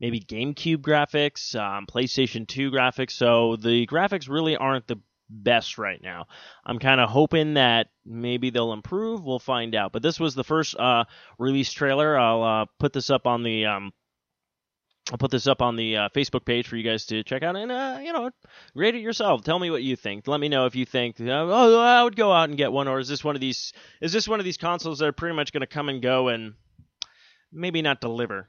maybe 0.00 0.20
GameCube 0.20 0.78
graphics, 0.78 1.54
um, 1.58 1.86
PlayStation 1.86 2.46
2 2.46 2.70
graphics. 2.70 3.12
So 3.12 3.56
the 3.56 3.86
graphics 3.86 4.28
really 4.28 4.56
aren't 4.56 4.86
the 4.86 5.00
best 5.28 5.78
right 5.78 6.00
now. 6.02 6.26
I'm 6.64 6.78
kind 6.78 7.00
of 7.00 7.08
hoping 7.08 7.54
that 7.54 7.88
maybe 8.04 8.50
they'll 8.50 8.72
improve. 8.72 9.24
We'll 9.24 9.38
find 9.38 9.74
out. 9.74 9.92
But 9.92 10.02
this 10.02 10.20
was 10.20 10.34
the 10.34 10.44
first 10.44 10.76
uh, 10.76 11.04
release 11.38 11.72
trailer. 11.72 12.18
I'll 12.18 12.42
uh, 12.42 12.66
put 12.78 12.92
this 12.92 13.10
up 13.10 13.26
on 13.26 13.42
the. 13.42 13.66
Um, 13.66 13.92
I'll 15.12 15.18
put 15.18 15.30
this 15.30 15.46
up 15.46 15.60
on 15.60 15.76
the 15.76 15.98
uh, 15.98 16.08
Facebook 16.16 16.46
page 16.46 16.66
for 16.66 16.76
you 16.76 16.82
guys 16.82 17.04
to 17.06 17.22
check 17.24 17.42
out 17.42 17.56
and 17.56 17.70
uh, 17.70 17.98
you 18.02 18.10
know 18.14 18.30
rate 18.74 18.94
it 18.94 19.02
yourself. 19.02 19.44
Tell 19.44 19.58
me 19.58 19.70
what 19.70 19.82
you 19.82 19.96
think. 19.96 20.26
Let 20.26 20.40
me 20.40 20.48
know 20.48 20.64
if 20.64 20.74
you 20.74 20.86
think 20.86 21.16
oh 21.20 21.78
I 21.78 22.02
would 22.02 22.16
go 22.16 22.32
out 22.32 22.48
and 22.48 22.56
get 22.56 22.72
one 22.72 22.88
or 22.88 22.98
is 22.98 23.08
this 23.08 23.22
one 23.22 23.34
of 23.34 23.40
these 23.42 23.74
is 24.00 24.14
this 24.14 24.26
one 24.26 24.38
of 24.40 24.46
these 24.46 24.56
consoles 24.56 25.00
that 25.00 25.06
are 25.06 25.12
pretty 25.12 25.36
much 25.36 25.52
going 25.52 25.60
to 25.60 25.66
come 25.66 25.90
and 25.90 26.00
go 26.00 26.28
and 26.28 26.54
maybe 27.52 27.82
not 27.82 28.00
deliver. 28.00 28.48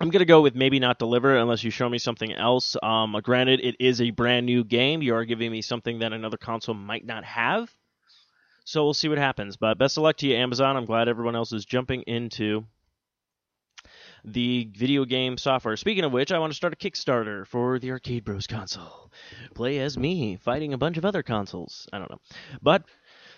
I'm 0.00 0.10
gonna 0.10 0.24
go 0.24 0.40
with 0.40 0.54
maybe 0.54 0.78
not 0.78 0.98
deliver 0.98 1.36
unless 1.36 1.62
you 1.62 1.70
show 1.70 1.88
me 1.88 1.98
something 1.98 2.32
else. 2.32 2.76
Um, 2.82 3.18
granted, 3.22 3.60
it 3.60 3.76
is 3.80 4.00
a 4.00 4.10
brand 4.10 4.46
new 4.46 4.64
game. 4.64 5.02
You 5.02 5.14
are 5.14 5.24
giving 5.24 5.50
me 5.50 5.62
something 5.62 6.00
that 6.00 6.12
another 6.12 6.36
console 6.36 6.74
might 6.74 7.04
not 7.04 7.24
have. 7.24 7.70
So 8.64 8.82
we'll 8.84 8.94
see 8.94 9.08
what 9.08 9.18
happens. 9.18 9.56
But 9.56 9.78
best 9.78 9.96
of 9.96 10.02
luck 10.02 10.16
to 10.18 10.26
you, 10.26 10.36
Amazon. 10.36 10.76
I'm 10.76 10.86
glad 10.86 11.08
everyone 11.08 11.36
else 11.36 11.52
is 11.52 11.64
jumping 11.64 12.02
into 12.02 12.64
the 14.24 14.70
video 14.74 15.04
game 15.04 15.36
software. 15.36 15.76
Speaking 15.76 16.04
of 16.04 16.12
which, 16.12 16.32
I 16.32 16.38
want 16.38 16.52
to 16.52 16.56
start 16.56 16.72
a 16.72 16.76
Kickstarter 16.76 17.46
for 17.46 17.78
the 17.78 17.90
Arcade 17.90 18.24
Bros 18.24 18.46
console. 18.46 19.12
Play 19.54 19.78
as 19.80 19.98
me, 19.98 20.36
fighting 20.36 20.72
a 20.72 20.78
bunch 20.78 20.96
of 20.96 21.04
other 21.04 21.22
consoles. 21.22 21.86
I 21.92 21.98
don't 21.98 22.10
know. 22.10 22.20
But 22.62 22.84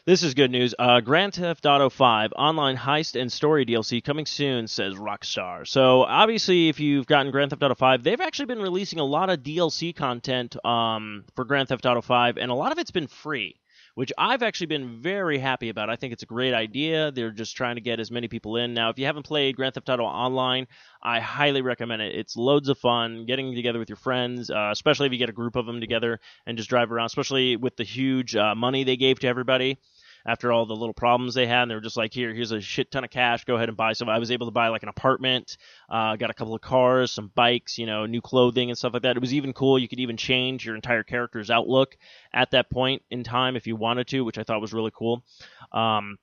this 0.07 0.23
is 0.23 0.35
good 0.35 0.53
news. 0.53 0.73
Uh, 0.79 1.01
Grand 1.01 1.35
Theft 1.35 1.67
Auto 1.67 1.91
5 1.91 2.33
online 2.37 2.77
heist 2.77 3.21
and 3.21 3.31
story 3.31 3.67
DLC 3.67 4.03
coming 4.03 4.25
soon, 4.25 4.69
says 4.69 4.95
Rockstar. 4.95 5.67
So 5.67 6.05
obviously, 6.05 6.69
if 6.69 6.79
you've 6.79 7.07
gotten 7.07 7.33
Grand 7.33 7.51
Theft 7.51 7.65
Auto 7.65 7.75
5, 7.75 8.05
they've 8.05 8.21
actually 8.21 8.47
been 8.47 8.63
releasing 8.63 9.01
a 9.01 9.05
lot 9.05 9.31
of 9.31 9.41
DLC 9.41 9.95
content 9.95 10.65
um, 10.65 11.25
for 11.35 11.45
Grand 11.45 11.69
Theft 11.69 11.85
Auto 11.87 12.03
5, 12.03 12.39
and 12.39 12.53
a 12.53 12.55
lot 12.55 12.71
of 12.71 12.79
it's 12.79 12.93
been 12.93 13.09
free 13.09 13.57
which 13.95 14.13
I've 14.19 14.43
actually 14.43 14.67
been 14.67 15.01
very 15.01 15.39
happy 15.39 15.71
about. 15.71 15.89
I 15.89 15.97
think 15.97 16.13
it's 16.13 16.23
a 16.23 16.27
great 16.27 16.53
idea. 16.53 17.11
They're 17.11 17.31
just 17.31 17.57
trying 17.57 17.77
to 17.77 17.81
get 17.81 17.99
as 17.99 18.11
many 18.11 18.29
people 18.29 18.59
in. 18.59 18.75
Now, 18.75 18.91
if 18.91 18.99
you 18.99 19.07
haven't 19.07 19.23
played 19.23 19.57
Grand 19.57 19.73
Theft 19.73 19.89
Auto 19.89 20.05
Online, 20.05 20.67
I 21.03 21.21
highly 21.21 21.63
recommend 21.63 22.03
it. 22.03 22.15
It's 22.15 22.37
loads 22.37 22.69
of 22.69 22.77
fun 22.77 23.25
getting 23.25 23.55
together 23.55 23.79
with 23.79 23.89
your 23.89 23.97
friends, 23.97 24.51
uh, 24.51 24.69
especially 24.71 25.07
if 25.07 25.13
you 25.13 25.19
get 25.19 25.31
a 25.31 25.33
group 25.33 25.57
of 25.57 25.65
them 25.65 25.81
together 25.81 26.21
and 26.45 26.59
just 26.59 26.69
drive 26.69 26.93
around, 26.93 27.07
especially 27.07 27.57
with 27.57 27.77
the 27.79 27.85
huge 27.85 28.37
uh, 28.37 28.55
money 28.55 28.85
they 28.85 28.99
gave 28.99 29.19
to 29.21 29.29
everybody 29.29 29.79
after 30.27 30.53
all 30.53 30.67
the 30.67 30.75
little 30.75 30.95
problems 30.95 31.35
they 31.35 31.47
had. 31.47 31.63
And 31.63 31.71
they 31.71 31.75
were 31.75 31.81
just 31.81 31.97
like, 31.97 32.13
here, 32.13 32.35
here's 32.35 32.53
a 32.53 32.61
shit 32.61 32.91
ton 32.91 33.05
of 33.05 33.11
cash. 33.11 33.45
Go 33.45 33.57
ahead 33.57 33.69
and 33.69 33.77
buy 33.77 33.93
some. 33.93 34.09
I 34.09 34.19
was 34.19 34.31
able 34.31 34.47
to 34.47 34.53
buy 34.53 34.69
like 34.69 34.83
an 34.83 34.89
apartment, 34.89 35.57
uh, 35.89 36.17
got 36.17 36.31
a 36.31 36.35
couple 36.35 36.55
of 36.55 36.61
cars, 36.61 37.13
some 37.13 37.31
bikes, 37.35 37.79
you 37.79 37.87
know, 37.87 38.07
new 38.07 38.21
clothing 38.21 38.71
and 38.71 38.77
stuff 38.77 38.93
like 38.93 39.03
that. 39.03 39.17
It 39.17 39.21
was 39.21 39.35
even 39.35 39.53
cool. 39.53 39.79
You 39.79 39.89
could 39.89 40.01
even 40.01 40.17
change 40.17 40.67
your 40.67 40.75
entire 40.75 41.03
character's 41.03 41.51
outlook 41.51 41.97
at 42.33 42.51
that 42.51 42.71
point 42.71 43.03
in 43.11 43.23
time 43.25 43.57
if 43.57 43.67
you 43.67 43.77
wanted 43.77 44.09
to, 44.09 44.25
which 44.25 44.39
I 44.39 44.43
thought 44.43 44.61
was 44.61 44.73
really 44.73 44.93
cool. 44.95 45.23
Um, 45.73 46.19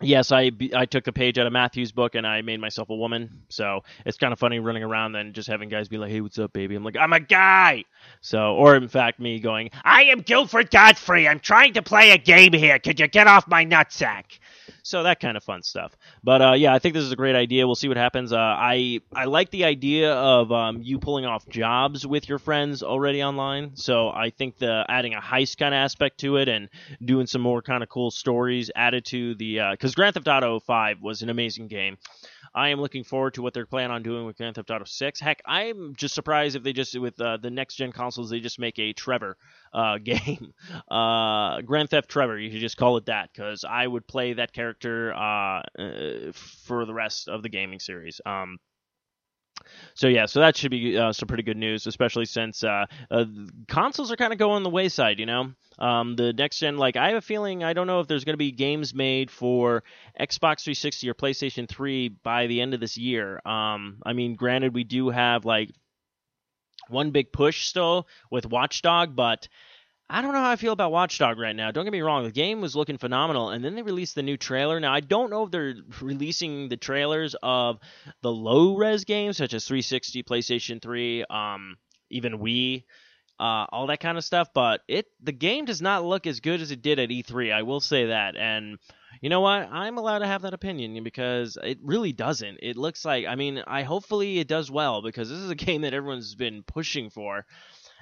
yes, 0.00 0.32
I 0.32 0.50
I 0.74 0.86
took 0.86 1.06
a 1.06 1.12
page 1.12 1.38
out 1.38 1.46
of 1.46 1.52
Matthew's 1.52 1.92
book 1.92 2.14
and 2.14 2.26
I 2.26 2.42
made 2.42 2.60
myself 2.60 2.90
a 2.90 2.96
woman. 2.96 3.42
So 3.48 3.82
it's 4.06 4.16
kind 4.18 4.32
of 4.32 4.38
funny 4.38 4.58
running 4.58 4.82
around 4.82 5.16
and 5.16 5.34
just 5.34 5.48
having 5.48 5.68
guys 5.68 5.88
be 5.88 5.98
like, 5.98 6.10
"Hey, 6.10 6.20
what's 6.20 6.38
up, 6.38 6.52
baby?" 6.52 6.74
I'm 6.74 6.84
like, 6.84 6.96
"I'm 6.96 7.12
a 7.12 7.20
guy." 7.20 7.84
So, 8.20 8.54
or 8.54 8.76
in 8.76 8.88
fact, 8.88 9.20
me 9.20 9.40
going, 9.40 9.70
"I 9.84 10.04
am 10.04 10.20
Guilford 10.20 10.70
Godfrey. 10.70 11.28
I'm 11.28 11.40
trying 11.40 11.74
to 11.74 11.82
play 11.82 12.10
a 12.10 12.18
game 12.18 12.52
here. 12.52 12.78
Could 12.78 13.00
you 13.00 13.08
get 13.08 13.26
off 13.26 13.48
my 13.48 13.64
nutsack?" 13.64 14.38
So 14.88 15.02
that 15.02 15.20
kind 15.20 15.36
of 15.36 15.44
fun 15.44 15.62
stuff. 15.62 15.94
But 16.24 16.40
uh, 16.40 16.52
yeah, 16.52 16.72
I 16.72 16.78
think 16.78 16.94
this 16.94 17.04
is 17.04 17.12
a 17.12 17.16
great 17.16 17.36
idea. 17.36 17.66
We'll 17.66 17.74
see 17.74 17.88
what 17.88 17.98
happens. 17.98 18.32
Uh, 18.32 18.38
I 18.38 19.00
I 19.14 19.26
like 19.26 19.50
the 19.50 19.64
idea 19.64 20.14
of 20.14 20.50
um, 20.50 20.80
you 20.80 20.98
pulling 20.98 21.26
off 21.26 21.46
jobs 21.46 22.06
with 22.06 22.26
your 22.26 22.38
friends 22.38 22.82
already 22.82 23.22
online. 23.22 23.76
So 23.76 24.08
I 24.08 24.30
think 24.30 24.56
the 24.56 24.86
adding 24.88 25.12
a 25.12 25.20
heist 25.20 25.58
kind 25.58 25.74
of 25.74 25.78
aspect 25.78 26.20
to 26.20 26.36
it 26.38 26.48
and 26.48 26.70
doing 27.04 27.26
some 27.26 27.42
more 27.42 27.60
kind 27.60 27.82
of 27.82 27.90
cool 27.90 28.10
stories 28.10 28.70
added 28.74 29.04
to 29.06 29.34
the 29.34 29.60
because 29.72 29.92
uh, 29.92 29.94
Grand 29.94 30.14
Theft 30.14 30.26
Auto 30.26 30.58
5 30.58 31.02
was 31.02 31.20
an 31.20 31.28
amazing 31.28 31.68
game. 31.68 31.98
I 32.54 32.68
am 32.68 32.80
looking 32.80 33.04
forward 33.04 33.34
to 33.34 33.42
what 33.42 33.54
they're 33.54 33.66
planning 33.66 33.90
on 33.90 34.02
doing 34.02 34.26
with 34.26 34.36
Grand 34.36 34.56
Theft 34.56 34.70
Auto 34.70 34.84
6. 34.84 35.20
Heck, 35.20 35.40
I'm 35.46 35.94
just 35.96 36.14
surprised 36.14 36.56
if 36.56 36.62
they 36.62 36.72
just 36.72 36.98
with 36.98 37.20
uh, 37.20 37.36
the 37.36 37.50
next 37.50 37.76
gen 37.76 37.92
consoles 37.92 38.30
they 38.30 38.40
just 38.40 38.58
make 38.58 38.78
a 38.78 38.92
Trevor 38.92 39.36
uh, 39.72 39.98
game, 40.02 40.52
uh, 40.90 41.60
Grand 41.62 41.90
Theft 41.90 42.08
Trevor. 42.08 42.38
You 42.38 42.50
should 42.50 42.60
just 42.60 42.76
call 42.76 42.96
it 42.96 43.06
that 43.06 43.30
because 43.32 43.64
I 43.64 43.86
would 43.86 44.06
play 44.06 44.34
that 44.34 44.52
character 44.52 45.14
uh, 45.14 45.62
uh, 45.78 46.32
for 46.32 46.84
the 46.84 46.94
rest 46.94 47.28
of 47.28 47.42
the 47.42 47.48
gaming 47.48 47.80
series. 47.80 48.20
Um, 48.24 48.58
so 49.94 50.08
yeah, 50.08 50.26
so 50.26 50.40
that 50.40 50.56
should 50.56 50.70
be 50.70 50.96
uh, 50.96 51.12
some 51.12 51.26
pretty 51.26 51.42
good 51.42 51.56
news, 51.56 51.86
especially 51.86 52.24
since 52.24 52.64
uh, 52.64 52.86
uh, 53.10 53.24
consoles 53.66 54.12
are 54.12 54.16
kind 54.16 54.32
of 54.32 54.38
going 54.38 54.62
the 54.62 54.70
wayside. 54.70 55.18
You 55.18 55.26
know, 55.26 55.52
um, 55.78 56.16
the 56.16 56.32
next 56.32 56.58
gen, 56.58 56.76
like 56.76 56.96
I 56.96 57.08
have 57.08 57.16
a 57.16 57.22
feeling, 57.22 57.64
I 57.64 57.72
don't 57.72 57.86
know 57.86 58.00
if 58.00 58.06
there's 58.06 58.24
going 58.24 58.34
to 58.34 58.38
be 58.38 58.52
games 58.52 58.94
made 58.94 59.30
for 59.30 59.82
Xbox 60.20 60.62
360 60.62 61.08
or 61.10 61.14
PlayStation 61.14 61.68
3 61.68 62.08
by 62.08 62.46
the 62.46 62.60
end 62.60 62.74
of 62.74 62.80
this 62.80 62.96
year. 62.96 63.40
Um, 63.44 63.98
I 64.04 64.12
mean, 64.12 64.34
granted, 64.34 64.74
we 64.74 64.84
do 64.84 65.10
have 65.10 65.44
like 65.44 65.70
one 66.88 67.10
big 67.10 67.32
push 67.32 67.66
still 67.66 68.08
with 68.30 68.46
Watchdog, 68.46 69.14
but 69.14 69.48
I 70.10 70.22
don't 70.22 70.32
know 70.32 70.40
how 70.40 70.50
I 70.50 70.56
feel 70.56 70.72
about 70.72 70.90
Watchdog 70.90 71.38
right 71.38 71.54
now. 71.54 71.70
Don't 71.70 71.84
get 71.84 71.92
me 71.92 72.00
wrong, 72.00 72.24
the 72.24 72.30
game 72.30 72.62
was 72.62 72.74
looking 72.74 72.96
phenomenal, 72.96 73.50
and 73.50 73.62
then 73.62 73.74
they 73.74 73.82
released 73.82 74.14
the 74.14 74.22
new 74.22 74.38
trailer. 74.38 74.80
Now 74.80 74.92
I 74.92 75.00
don't 75.00 75.30
know 75.30 75.44
if 75.44 75.50
they're 75.50 75.74
releasing 76.00 76.68
the 76.68 76.78
trailers 76.78 77.36
of 77.42 77.78
the 78.22 78.32
low 78.32 78.76
res 78.76 79.04
games 79.04 79.36
such 79.36 79.52
as 79.52 79.66
360, 79.66 80.22
PlayStation 80.22 80.80
3, 80.80 81.24
um, 81.28 81.76
even 82.10 82.38
Wii, 82.38 82.84
uh, 83.38 83.66
all 83.70 83.88
that 83.88 84.00
kind 84.00 84.16
of 84.16 84.24
stuff. 84.24 84.48
But 84.54 84.80
it 84.88 85.06
the 85.22 85.32
game 85.32 85.66
does 85.66 85.82
not 85.82 86.04
look 86.04 86.26
as 86.26 86.40
good 86.40 86.62
as 86.62 86.70
it 86.70 86.80
did 86.80 86.98
at 86.98 87.10
E3. 87.10 87.52
I 87.52 87.62
will 87.62 87.80
say 87.80 88.06
that, 88.06 88.34
and 88.34 88.78
you 89.20 89.28
know 89.28 89.40
what? 89.40 89.68
I'm 89.70 89.98
allowed 89.98 90.20
to 90.20 90.26
have 90.26 90.42
that 90.42 90.54
opinion 90.54 91.04
because 91.04 91.58
it 91.62 91.78
really 91.82 92.12
doesn't. 92.12 92.60
It 92.62 92.78
looks 92.78 93.04
like 93.04 93.26
I 93.26 93.34
mean, 93.34 93.62
I 93.66 93.82
hopefully 93.82 94.38
it 94.38 94.48
does 94.48 94.70
well 94.70 95.02
because 95.02 95.28
this 95.28 95.38
is 95.38 95.50
a 95.50 95.54
game 95.66 95.82
that 95.82 95.92
everyone's 95.92 96.34
been 96.34 96.62
pushing 96.62 97.10
for 97.10 97.44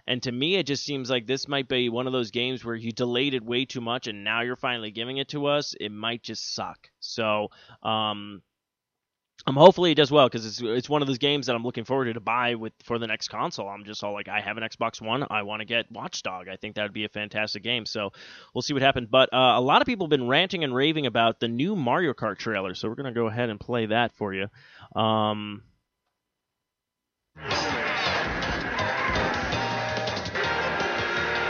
And 0.07 0.23
to 0.23 0.33
me, 0.33 0.57
it 0.57 0.67
just 0.67 0.85
seems 0.85 1.11
like 1.11 1.27
this 1.27 1.49
might 1.49 1.69
be 1.69 1.89
one 1.89 2.07
of 2.07 2.13
those 2.13 2.31
games 2.31 2.65
where 2.65 2.75
you 2.75 2.93
delayed 2.93 3.35
it 3.35 3.45
way 3.45 3.65
too 3.65 3.81
much, 3.81 4.07
and 4.07 4.23
now 4.25 4.43
you're 4.43 4.57
finally 4.57 4.91
giving 4.91 5.17
it 5.17 5.29
to 5.29 5.47
us. 5.47 5.75
It 5.81 5.91
might 5.91 6.23
just 6.23 6.55
suck. 6.55 6.89
So, 7.01 7.49
um, 7.83 8.43
um, 9.47 9.55
hopefully 9.55 9.93
it 9.93 9.97
does 9.97 10.11
well 10.11 10.27
because 10.27 10.45
it's 10.45 10.61
it's 10.61 10.89
one 10.89 11.03
of 11.03 11.09
those 11.09 11.19
games 11.19 11.47
that 11.47 11.55
I'm 11.55 11.63
looking 11.63 11.85
forward 11.85 12.07
to 12.07 12.15
to 12.15 12.21
buy 12.21 12.55
with 12.57 12.73
for 12.83 12.99
the 12.99 13.07
next 13.07 13.29
console. 13.29 13.69
I'm 13.69 13.85
just 13.85 14.03
all 14.03 14.13
like, 14.13 14.29
I 14.29 14.41
have 14.41 14.57
an 14.57 14.65
Xbox 14.65 15.01
One, 15.01 15.25
I 15.31 15.43
want 15.43 15.61
to 15.61 15.67
get 15.67 15.91
Watchdog. 15.93 16.49
I 16.49 16.57
think 16.57 16.75
that 16.75 16.83
would 16.83 16.93
be 16.93 17.05
a 17.05 17.09
fantastic 17.09 17.63
game. 17.63 17.87
So 17.87 18.11
we'll 18.55 18.63
see 18.63 18.73
what 18.73 18.83
happens. 18.83 19.09
But 19.11 19.33
uh, 19.33 19.55
a 19.57 19.61
lot 19.61 19.83
of 19.83 19.87
people 19.87 20.07
have 20.07 20.11
been 20.11 20.27
ranting 20.27 20.65
and 20.65 20.75
raving 20.75 21.07
about 21.07 21.39
the 21.39 21.49
new 21.49 21.77
Mario 21.77 22.13
Kart 22.13 22.39
trailer, 22.39 22.75
so 22.75 22.89
we're 22.89 22.97
gonna 22.97 23.13
go 23.13 23.27
ahead 23.27 23.51
and 23.51 23.61
play 23.61 23.87
that 23.87 24.13
for 24.17 24.35
you. 24.35 24.49
Um, 25.01 25.63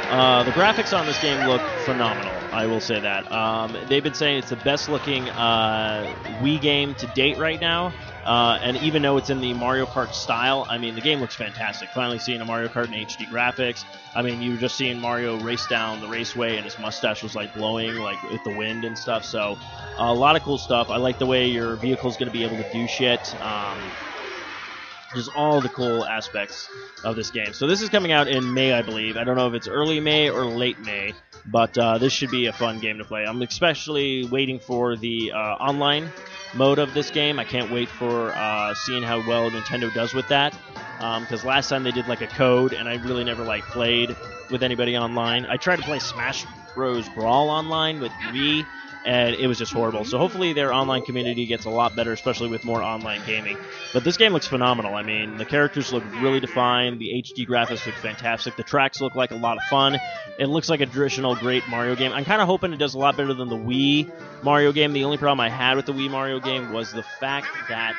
uh, 0.09 0.45
the 0.45 0.53
graphics 0.53 0.97
on 0.97 1.05
this 1.05 1.21
game 1.21 1.49
look 1.49 1.61
phenomenal. 1.85 2.33
I 2.53 2.66
will 2.66 2.81
say 2.81 3.01
that. 3.01 3.31
Um, 3.31 3.77
they've 3.88 4.03
been 4.03 4.14
saying 4.14 4.38
it's 4.38 4.51
the 4.51 4.57
best 4.57 4.88
looking 4.88 5.29
uh, 5.29 6.14
Wii 6.40 6.61
game 6.61 6.95
to 6.95 7.07
date 7.09 7.38
right 7.38 7.61
now. 7.61 7.92
Uh, 8.25 8.59
and 8.62 8.77
even 8.79 9.03
though 9.03 9.16
it's 9.16 9.31
in 9.31 9.40
the 9.40 9.53
Mario 9.55 9.85
Kart 9.85 10.12
style, 10.14 10.66
I 10.69 10.79
mean, 10.79 10.95
the 10.95 11.01
game 11.01 11.21
looks 11.21 11.35
fantastic. 11.35 11.90
Finally 11.90 12.21
seeing 12.21 12.40
a 12.40 12.45
Mario 12.45 12.69
Kart 12.69 12.87
in 12.87 12.92
HD 12.92 13.27
graphics. 13.27 13.85
I 14.14 14.23
mean, 14.23 14.40
you 14.42 14.53
were 14.53 14.57
just 14.57 14.77
seeing 14.77 15.01
Mario 15.01 15.38
race 15.40 15.66
down 15.66 16.01
the 16.01 16.09
raceway, 16.09 16.57
and 16.57 16.64
his 16.64 16.79
mustache 16.79 17.23
was 17.23 17.35
like 17.35 17.55
blowing, 17.55 17.97
like 17.97 18.23
with 18.23 18.42
the 18.45 18.57
wind 18.57 18.85
and 18.85 18.97
stuff. 18.97 19.25
So, 19.25 19.59
a 19.99 20.14
lot 20.14 20.37
of 20.37 20.42
cool 20.42 20.59
stuff. 20.59 20.88
I 20.88 20.97
like 20.97 21.19
the 21.19 21.27
way 21.27 21.47
your 21.47 21.77
vehicle's 21.77 22.16
going 22.16 22.29
to 22.29 22.33
be 22.33 22.45
able 22.45 22.57
to 22.57 22.73
do 22.73 22.87
shit. 22.88 23.35
Um, 23.42 23.79
just 25.16 25.35
all 25.35 25.61
the 25.61 25.68
cool 25.68 26.05
aspects 26.05 26.68
of 27.02 27.16
this 27.16 27.31
game. 27.31 27.52
So 27.52 27.66
this 27.66 27.83
is 27.83 27.88
coming 27.88 28.12
out 28.12 28.29
in 28.29 28.55
May, 28.55 28.72
I 28.72 28.83
believe. 28.83 29.16
I 29.16 29.24
don't 29.24 29.37
know 29.37 29.48
if 29.48 29.55
it's 29.55 29.66
early 29.66 29.98
May 29.98 30.31
or 30.31 30.44
late 30.44 30.79
May, 30.81 31.14
but 31.46 31.76
uh, 31.76 31.98
this 31.98 32.12
should 32.12 32.31
be 32.31 32.46
a 32.46 32.52
fun 32.52 32.79
game 32.79 32.98
to 32.98 33.05
play. 33.05 33.24
I'm 33.24 33.42
especially 33.42 34.26
waiting 34.26 34.61
for 34.61 34.96
the 34.96 35.33
uh, 35.33 35.38
online 35.38 36.11
mode 36.55 36.79
of 36.79 36.94
this 36.94 37.11
game. 37.11 37.38
I 37.38 37.44
can't 37.44 37.72
wait 37.72 37.88
for 37.88 38.31
uh, 38.33 38.74
seeing 38.74 39.02
how 39.02 39.18
well 39.26 39.50
Nintendo 39.50 39.92
does 39.92 40.14
with 40.14 40.29
that. 40.29 40.57
Because 40.98 41.42
um, 41.42 41.48
last 41.48 41.68
time 41.68 41.83
they 41.83 41.92
did 41.92 42.09
like 42.09 42.22
a 42.22 42.26
code, 42.26 42.72
and 42.72 42.88
I 42.88 42.94
really 42.96 43.24
never 43.24 43.44
like 43.44 43.64
played 43.64 44.16
with 44.50 44.62
anybody 44.62 44.96
online. 44.96 45.44
I 45.46 45.57
tried 45.57 45.76
to 45.76 45.83
play 45.83 45.98
Smash 45.98 46.46
Bros. 46.74 47.09
Brawl 47.11 47.50
online 47.50 48.00
with 48.00 48.12
Wii, 48.12 48.66
and 49.07 49.37
it 49.37 49.47
was 49.47 49.57
just 49.57 49.73
horrible. 49.73 50.05
So 50.05 50.19
hopefully 50.19 50.53
their 50.53 50.73
online 50.73 51.03
community 51.03 51.47
gets 51.47 51.64
a 51.64 51.71
lot 51.71 51.95
better, 51.95 52.12
especially 52.12 52.49
with 52.49 52.64
more 52.64 52.83
online 52.83 53.21
gaming. 53.25 53.57
But 53.92 54.03
this 54.03 54.16
game 54.16 54.33
looks 54.33 54.49
phenomenal. 54.49 54.97
I 54.97 55.05
mean, 55.05 55.37
the 55.37 55.45
characters 55.45 55.92
look 55.92 56.03
really 56.21 56.40
defined, 56.40 56.99
the 56.99 57.23
HD 57.23 57.47
graphics 57.47 57.87
look 57.87 57.95
fantastic, 57.95 58.57
the 58.57 58.64
tracks 58.64 59.01
look 59.01 59.14
like 59.14 59.31
a 59.31 59.37
lot 59.37 59.59
of 59.59 59.62
fun. 59.71 59.97
It 60.40 60.47
looks 60.47 60.69
like 60.69 60.81
a 60.81 60.87
traditional 60.87 61.37
great 61.37 61.62
Mario 61.69 61.95
game. 61.95 62.12
I'm 62.12 62.25
kind 62.25 62.42
of 62.42 62.49
hoping 62.49 62.73
it 62.73 62.79
does 62.79 62.95
a 62.95 62.99
lot 62.99 63.16
better 63.16 63.33
than 63.33 63.49
the 63.49 63.57
Wii 63.57 64.11
Mario 64.42 64.73
game. 64.73 64.92
The 64.92 65.05
only 65.05 65.19
problem 65.19 65.38
I 65.38 65.51
had 65.51 65.77
with 65.77 65.87
the 65.87 65.92
Wii 65.92 66.11
Mario 66.11 66.40
game 66.40 66.73
was 66.73 66.92
the 66.92 67.05
fact 67.05 67.47
that 67.69 67.97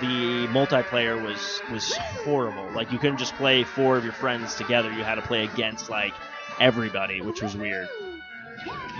the 0.00 0.46
multiplayer 0.48 1.22
was 1.22 1.60
was 1.70 1.94
horrible. 1.96 2.66
Like 2.70 2.90
you 2.92 2.98
couldn't 2.98 3.18
just 3.18 3.34
play 3.34 3.64
four 3.64 3.98
of 3.98 4.04
your 4.04 4.14
friends 4.14 4.54
together. 4.54 4.90
You 4.90 5.04
had 5.04 5.16
to 5.16 5.22
play 5.22 5.44
against 5.44 5.90
like 5.90 6.14
everybody, 6.58 7.20
which 7.20 7.42
was 7.42 7.54
weird. 7.54 7.88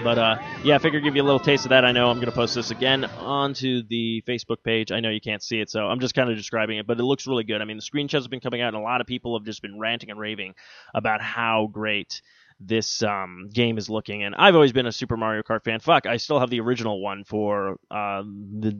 But 0.02 0.18
uh, 0.18 0.38
yeah, 0.64 0.76
I 0.76 0.78
figured 0.78 1.04
give 1.04 1.14
you 1.14 1.22
a 1.22 1.24
little 1.24 1.40
taste 1.40 1.66
of 1.66 1.70
that. 1.70 1.84
I 1.84 1.92
know 1.92 2.08
I'm 2.08 2.16
going 2.16 2.26
to 2.26 2.32
post 2.32 2.54
this 2.54 2.70
again 2.70 3.04
onto 3.04 3.82
the 3.86 4.22
Facebook 4.26 4.62
page. 4.64 4.92
I 4.92 5.00
know 5.00 5.10
you 5.10 5.20
can't 5.20 5.42
see 5.42 5.60
it, 5.60 5.68
so 5.68 5.86
I'm 5.86 6.00
just 6.00 6.14
kind 6.14 6.30
of 6.30 6.36
describing 6.36 6.78
it, 6.78 6.86
but 6.86 6.98
it 6.98 7.02
looks 7.02 7.26
really 7.26 7.44
good. 7.44 7.60
I 7.60 7.64
mean, 7.66 7.76
the 7.76 7.82
screenshots 7.82 8.22
have 8.22 8.30
been 8.30 8.40
coming 8.40 8.62
out, 8.62 8.68
and 8.68 8.78
a 8.78 8.84
lot 8.84 9.00
of 9.00 9.06
people 9.06 9.38
have 9.38 9.44
just 9.44 9.60
been 9.60 9.78
ranting 9.78 10.10
and 10.10 10.18
raving 10.18 10.54
about 10.94 11.20
how 11.20 11.68
great 11.70 12.22
this 12.60 13.02
um, 13.02 13.48
game 13.52 13.78
is 13.78 13.88
looking. 13.88 14.22
And 14.22 14.34
I've 14.34 14.54
always 14.54 14.72
been 14.72 14.86
a 14.86 14.92
Super 14.92 15.16
Mario 15.16 15.42
Kart 15.42 15.64
fan. 15.64 15.80
Fuck, 15.80 16.06
I 16.06 16.18
still 16.18 16.38
have 16.38 16.50
the 16.50 16.60
original 16.60 17.02
one 17.02 17.24
for 17.24 17.78
uh, 17.90 18.22
the 18.22 18.76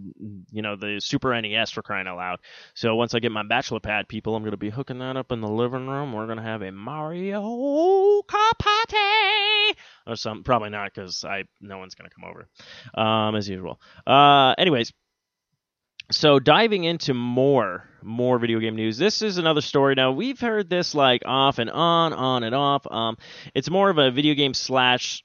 you 0.52 0.62
know 0.62 0.76
the 0.76 1.00
Super 1.00 1.38
NES 1.40 1.70
for 1.70 1.82
crying 1.82 2.06
out 2.06 2.16
loud. 2.16 2.40
So 2.74 2.94
once 2.94 3.14
I 3.14 3.20
get 3.20 3.32
my 3.32 3.42
bachelor 3.42 3.80
pad, 3.80 4.08
people, 4.08 4.36
I'm 4.36 4.44
gonna 4.44 4.56
be 4.56 4.70
hooking 4.70 4.98
that 4.98 5.16
up 5.16 5.32
in 5.32 5.40
the 5.40 5.48
living 5.48 5.86
room. 5.86 6.12
We're 6.12 6.26
gonna 6.26 6.42
have 6.42 6.62
a 6.62 6.70
Mario 6.70 8.22
Kart 8.22 8.58
party 8.58 9.78
or 10.06 10.16
something. 10.16 10.44
Probably 10.44 10.70
not 10.70 10.92
because 10.94 11.24
I 11.24 11.44
no 11.60 11.78
one's 11.78 11.94
gonna 11.94 12.10
come 12.10 12.28
over 12.28 12.48
um, 12.94 13.34
as 13.34 13.48
usual. 13.48 13.80
Uh, 14.06 14.54
anyways 14.58 14.92
so 16.11 16.38
diving 16.38 16.85
into 16.85 17.14
more 17.14 17.85
more 18.03 18.38
video 18.38 18.59
game 18.59 18.75
news 18.77 18.99
this 18.99 19.23
is 19.23 19.38
another 19.38 19.61
story. 19.61 19.94
Now 19.94 20.12
we've 20.12 20.40
heard 20.40 20.68
this 20.68 20.94
like 20.94 21.23
off 21.27 21.59
and 21.59 21.70
on 21.70 22.12
on 22.12 22.42
and 22.42 22.55
off. 22.55 22.87
Um 22.90 23.16
it's 23.55 23.70
more 23.70 23.90
of 23.90 23.99
a 23.99 24.11
video 24.11 24.35
game 24.35 24.55
slash 24.55 25.25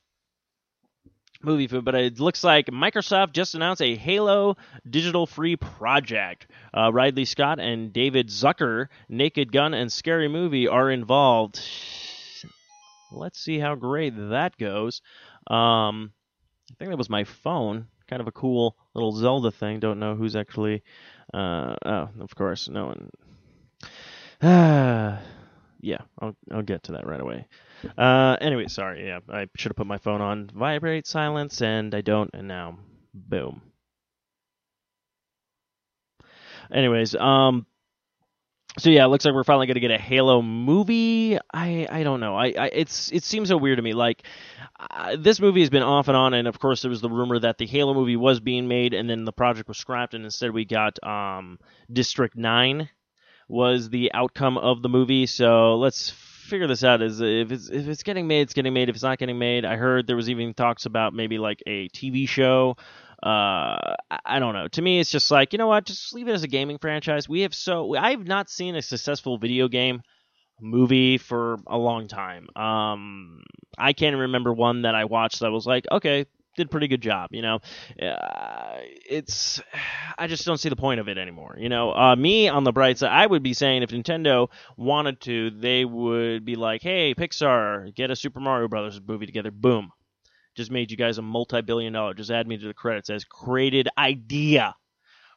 movie 1.41 1.67
food 1.67 1.85
but 1.85 1.95
it 1.95 2.19
looks 2.19 2.43
like 2.43 2.67
microsoft 2.67 3.31
just 3.33 3.53
announced 3.55 3.81
a 3.81 3.95
halo 3.95 4.57
digital 4.89 5.25
free 5.25 5.55
project. 5.55 6.47
Uh, 6.73 6.91
ridley 6.91 7.25
scott 7.25 7.59
and 7.59 7.93
david 7.93 8.27
zucker 8.27 8.87
naked 9.09 9.51
gun 9.51 9.73
and 9.73 9.91
scary 9.91 10.27
movie 10.27 10.67
are 10.67 10.91
involved. 10.91 11.61
Let's 13.11 13.39
see 13.39 13.59
how 13.59 13.75
great 13.75 14.13
that 14.29 14.57
goes. 14.57 15.01
Um 15.47 16.11
i 16.71 16.73
think 16.77 16.91
that 16.91 16.97
was 16.97 17.09
my 17.09 17.23
phone 17.23 17.87
kind 18.07 18.21
of 18.21 18.27
a 18.27 18.31
cool 18.31 18.75
little 18.93 19.11
Zelda 19.11 19.51
thing. 19.51 19.79
Don't 19.79 19.99
know 19.99 20.15
who's 20.15 20.35
actually. 20.35 20.83
Uh, 21.33 21.75
oh, 21.85 22.09
of 22.19 22.35
course, 22.35 22.69
no 22.69 22.85
one. 22.85 23.09
Ah, 24.41 25.21
yeah, 25.81 26.01
I'll 26.19 26.35
I'll 26.51 26.61
get 26.61 26.83
to 26.83 26.93
that 26.93 27.07
right 27.07 27.19
away. 27.19 27.47
Uh, 27.97 28.37
anyway, 28.41 28.67
sorry. 28.67 29.07
Yeah, 29.07 29.19
I 29.29 29.47
should 29.55 29.71
have 29.71 29.77
put 29.77 29.87
my 29.87 29.97
phone 29.97 30.21
on 30.21 30.49
vibrate 30.53 31.07
silence, 31.07 31.61
and 31.61 31.93
I 31.93 32.01
don't, 32.01 32.29
and 32.33 32.47
now, 32.47 32.77
boom. 33.13 33.61
Anyways, 36.71 37.15
um, 37.15 37.65
so 38.77 38.89
yeah, 38.89 39.05
it 39.05 39.07
looks 39.07 39.25
like 39.25 39.33
we're 39.33 39.43
finally 39.43 39.67
going 39.67 39.75
to 39.75 39.81
get 39.81 39.91
a 39.91 39.97
Halo 39.97 40.41
movie. 40.41 41.37
I 41.53 41.87
I 41.89 42.03
don't 42.03 42.19
know. 42.19 42.35
I, 42.35 42.53
I 42.57 42.69
it's 42.73 43.11
it 43.11 43.23
seems 43.23 43.49
so 43.49 43.57
weird 43.57 43.77
to 43.77 43.81
me. 43.81 43.93
Like 43.93 44.23
uh, 44.79 45.15
this 45.17 45.39
movie 45.39 45.61
has 45.61 45.69
been 45.69 45.83
off 45.83 46.07
and 46.07 46.17
on, 46.17 46.33
and 46.33 46.47
of 46.47 46.59
course 46.59 46.81
there 46.81 46.89
was 46.89 47.01
the 47.01 47.09
rumor 47.09 47.39
that 47.39 47.57
the 47.57 47.65
Halo 47.65 47.93
movie 47.93 48.17
was 48.17 48.39
being 48.39 48.67
made, 48.67 48.93
and 48.93 49.09
then 49.09 49.23
the 49.23 49.31
project 49.31 49.67
was 49.67 49.77
scrapped, 49.77 50.13
and 50.13 50.25
instead 50.25 50.51
we 50.51 50.65
got 50.65 51.01
um, 51.03 51.59
District 51.91 52.35
Nine 52.35 52.89
was 53.47 53.89
the 53.89 54.11
outcome 54.13 54.57
of 54.57 54.81
the 54.81 54.89
movie. 54.89 55.25
So 55.25 55.75
let's 55.75 56.09
figure 56.09 56.67
this 56.67 56.83
out. 56.83 57.01
Is 57.01 57.21
if 57.21 57.51
it's 57.51 57.69
if 57.69 57.87
it's 57.87 58.03
getting 58.03 58.27
made, 58.27 58.41
it's 58.41 58.53
getting 58.53 58.73
made. 58.73 58.89
If 58.89 58.95
it's 58.95 59.03
not 59.03 59.19
getting 59.19 59.39
made, 59.39 59.65
I 59.65 59.77
heard 59.77 60.07
there 60.07 60.15
was 60.15 60.29
even 60.29 60.53
talks 60.53 60.85
about 60.85 61.13
maybe 61.13 61.37
like 61.37 61.63
a 61.65 61.87
TV 61.89 62.27
show 62.27 62.77
uh, 63.23 63.95
I 64.25 64.39
don't 64.39 64.53
know. 64.53 64.67
To 64.67 64.81
me, 64.81 64.99
it's 64.99 65.11
just 65.11 65.31
like 65.31 65.53
you 65.53 65.57
know 65.57 65.67
what, 65.67 65.85
just 65.85 66.13
leave 66.13 66.27
it 66.27 66.33
as 66.33 66.43
a 66.43 66.47
gaming 66.47 66.77
franchise. 66.77 67.27
We 67.29 67.41
have 67.41 67.53
so 67.53 67.95
I've 67.95 68.27
not 68.27 68.49
seen 68.49 68.75
a 68.75 68.81
successful 68.81 69.37
video 69.37 69.67
game 69.67 70.01
movie 70.61 71.17
for 71.17 71.57
a 71.67 71.77
long 71.77 72.07
time. 72.07 72.47
Um, 72.55 73.43
I 73.77 73.93
can't 73.93 74.15
remember 74.15 74.53
one 74.53 74.83
that 74.83 74.95
I 74.95 75.05
watched 75.05 75.41
that 75.41 75.51
was 75.51 75.65
like, 75.65 75.85
okay, 75.91 76.25
did 76.55 76.71
pretty 76.71 76.87
good 76.87 77.01
job. 77.01 77.29
You 77.31 77.41
know, 77.41 77.59
uh, 78.01 78.77
it's 79.09 79.61
I 80.17 80.27
just 80.27 80.45
don't 80.45 80.57
see 80.57 80.69
the 80.69 80.75
point 80.75 80.99
of 80.99 81.07
it 81.07 81.17
anymore. 81.17 81.55
You 81.59 81.69
know, 81.69 81.93
uh, 81.93 82.15
me 82.15 82.47
on 82.47 82.63
the 82.63 82.71
bright 82.71 82.97
side, 82.97 83.11
I 83.11 83.25
would 83.25 83.43
be 83.43 83.53
saying 83.53 83.83
if 83.83 83.89
Nintendo 83.89 84.49
wanted 84.77 85.21
to, 85.21 85.51
they 85.51 85.85
would 85.85 86.45
be 86.45 86.55
like, 86.55 86.81
hey, 86.81 87.13
Pixar, 87.13 87.93
get 87.93 88.11
a 88.11 88.15
Super 88.15 88.39
Mario 88.39 88.67
Brothers 88.67 88.99
movie 89.05 89.25
together. 89.25 89.51
Boom, 89.51 89.91
just 90.55 90.71
made 90.71 90.91
you 90.91 90.97
guys 90.97 91.17
a 91.17 91.21
multi-billion 91.21 91.93
dollar. 91.93 92.13
Just 92.13 92.31
add 92.31 92.47
me 92.47 92.57
to 92.57 92.67
the 92.67 92.73
credits 92.73 93.09
as 93.09 93.23
created 93.23 93.87
idea 93.97 94.75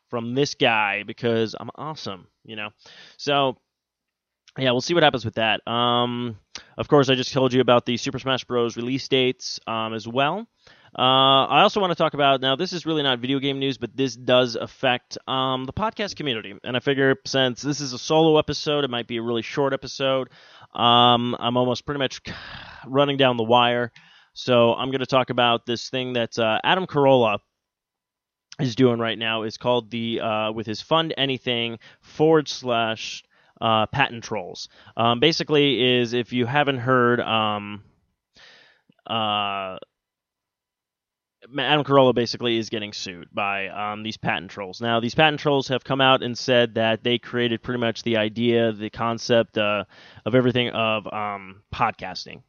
from 0.08 0.34
this 0.34 0.54
guy 0.54 1.02
because 1.02 1.54
I'm 1.58 1.70
awesome, 1.74 2.28
you 2.44 2.56
know. 2.56 2.70
So 3.16 3.58
yeah, 4.56 4.72
we'll 4.72 4.80
see 4.80 4.94
what 4.94 5.02
happens 5.02 5.24
with 5.24 5.34
that. 5.34 5.66
Um, 5.68 6.38
of 6.76 6.88
course, 6.88 7.08
I 7.08 7.14
just 7.14 7.32
told 7.32 7.52
you 7.52 7.60
about 7.60 7.86
the 7.86 7.96
Super 7.96 8.18
Smash 8.18 8.44
Bros. 8.44 8.76
release 8.76 9.06
dates 9.08 9.60
um, 9.66 9.94
as 9.94 10.06
well. 10.06 10.46
Uh, 10.98 11.44
I 11.46 11.62
also 11.62 11.80
want 11.80 11.90
to 11.90 11.94
talk 11.94 12.14
about 12.14 12.40
now. 12.40 12.56
This 12.56 12.72
is 12.72 12.86
really 12.86 13.02
not 13.02 13.18
video 13.18 13.38
game 13.38 13.58
news, 13.58 13.78
but 13.78 13.94
this 13.94 14.16
does 14.16 14.56
affect 14.56 15.18
um, 15.28 15.64
the 15.64 15.72
podcast 15.72 16.16
community. 16.16 16.54
And 16.64 16.76
I 16.76 16.80
figure 16.80 17.16
since 17.26 17.60
this 17.60 17.80
is 17.80 17.92
a 17.92 17.98
solo 17.98 18.38
episode, 18.38 18.84
it 18.84 18.90
might 18.90 19.06
be 19.06 19.18
a 19.18 19.22
really 19.22 19.42
short 19.42 19.72
episode. 19.72 20.30
Um, 20.74 21.36
I'm 21.38 21.56
almost 21.56 21.84
pretty 21.84 21.98
much 21.98 22.20
running 22.86 23.16
down 23.16 23.36
the 23.36 23.44
wire. 23.44 23.92
So 24.34 24.74
I'm 24.74 24.90
going 24.90 25.00
to 25.00 25.06
talk 25.06 25.30
about 25.30 25.66
this 25.66 25.90
thing 25.90 26.14
that 26.14 26.38
uh, 26.38 26.60
Adam 26.62 26.86
Carolla 26.86 27.38
is 28.60 28.74
doing 28.74 28.98
right 28.98 29.18
now. 29.18 29.42
is 29.42 29.56
called 29.56 29.90
the 29.90 30.20
uh, 30.20 30.52
with 30.52 30.66
his 30.66 30.82
fund 30.82 31.14
anything 31.16 31.78
forward 32.00 32.48
slash 32.48 33.24
uh, 33.60 33.86
patent 33.86 34.24
trolls. 34.24 34.68
Um, 34.96 35.20
basically, 35.20 35.98
is 35.98 36.12
if 36.12 36.32
you 36.32 36.46
haven't 36.46 36.78
heard. 36.78 37.20
Um, 37.20 37.82
uh, 39.06 39.78
Adam 41.58 41.84
Carolla 41.84 42.14
basically 42.14 42.58
is 42.58 42.68
getting 42.68 42.92
sued 42.92 43.28
by 43.32 43.68
um, 43.68 44.02
these 44.02 44.16
patent 44.16 44.50
trolls. 44.50 44.80
Now, 44.80 45.00
these 45.00 45.14
patent 45.14 45.40
trolls 45.40 45.68
have 45.68 45.82
come 45.82 46.00
out 46.00 46.22
and 46.22 46.36
said 46.36 46.74
that 46.74 47.02
they 47.02 47.18
created 47.18 47.62
pretty 47.62 47.80
much 47.80 48.02
the 48.02 48.18
idea, 48.18 48.72
the 48.72 48.90
concept 48.90 49.56
uh, 49.56 49.84
of 50.26 50.34
everything 50.34 50.68
of 50.70 51.06
um, 51.10 51.62
podcasting. 51.74 52.42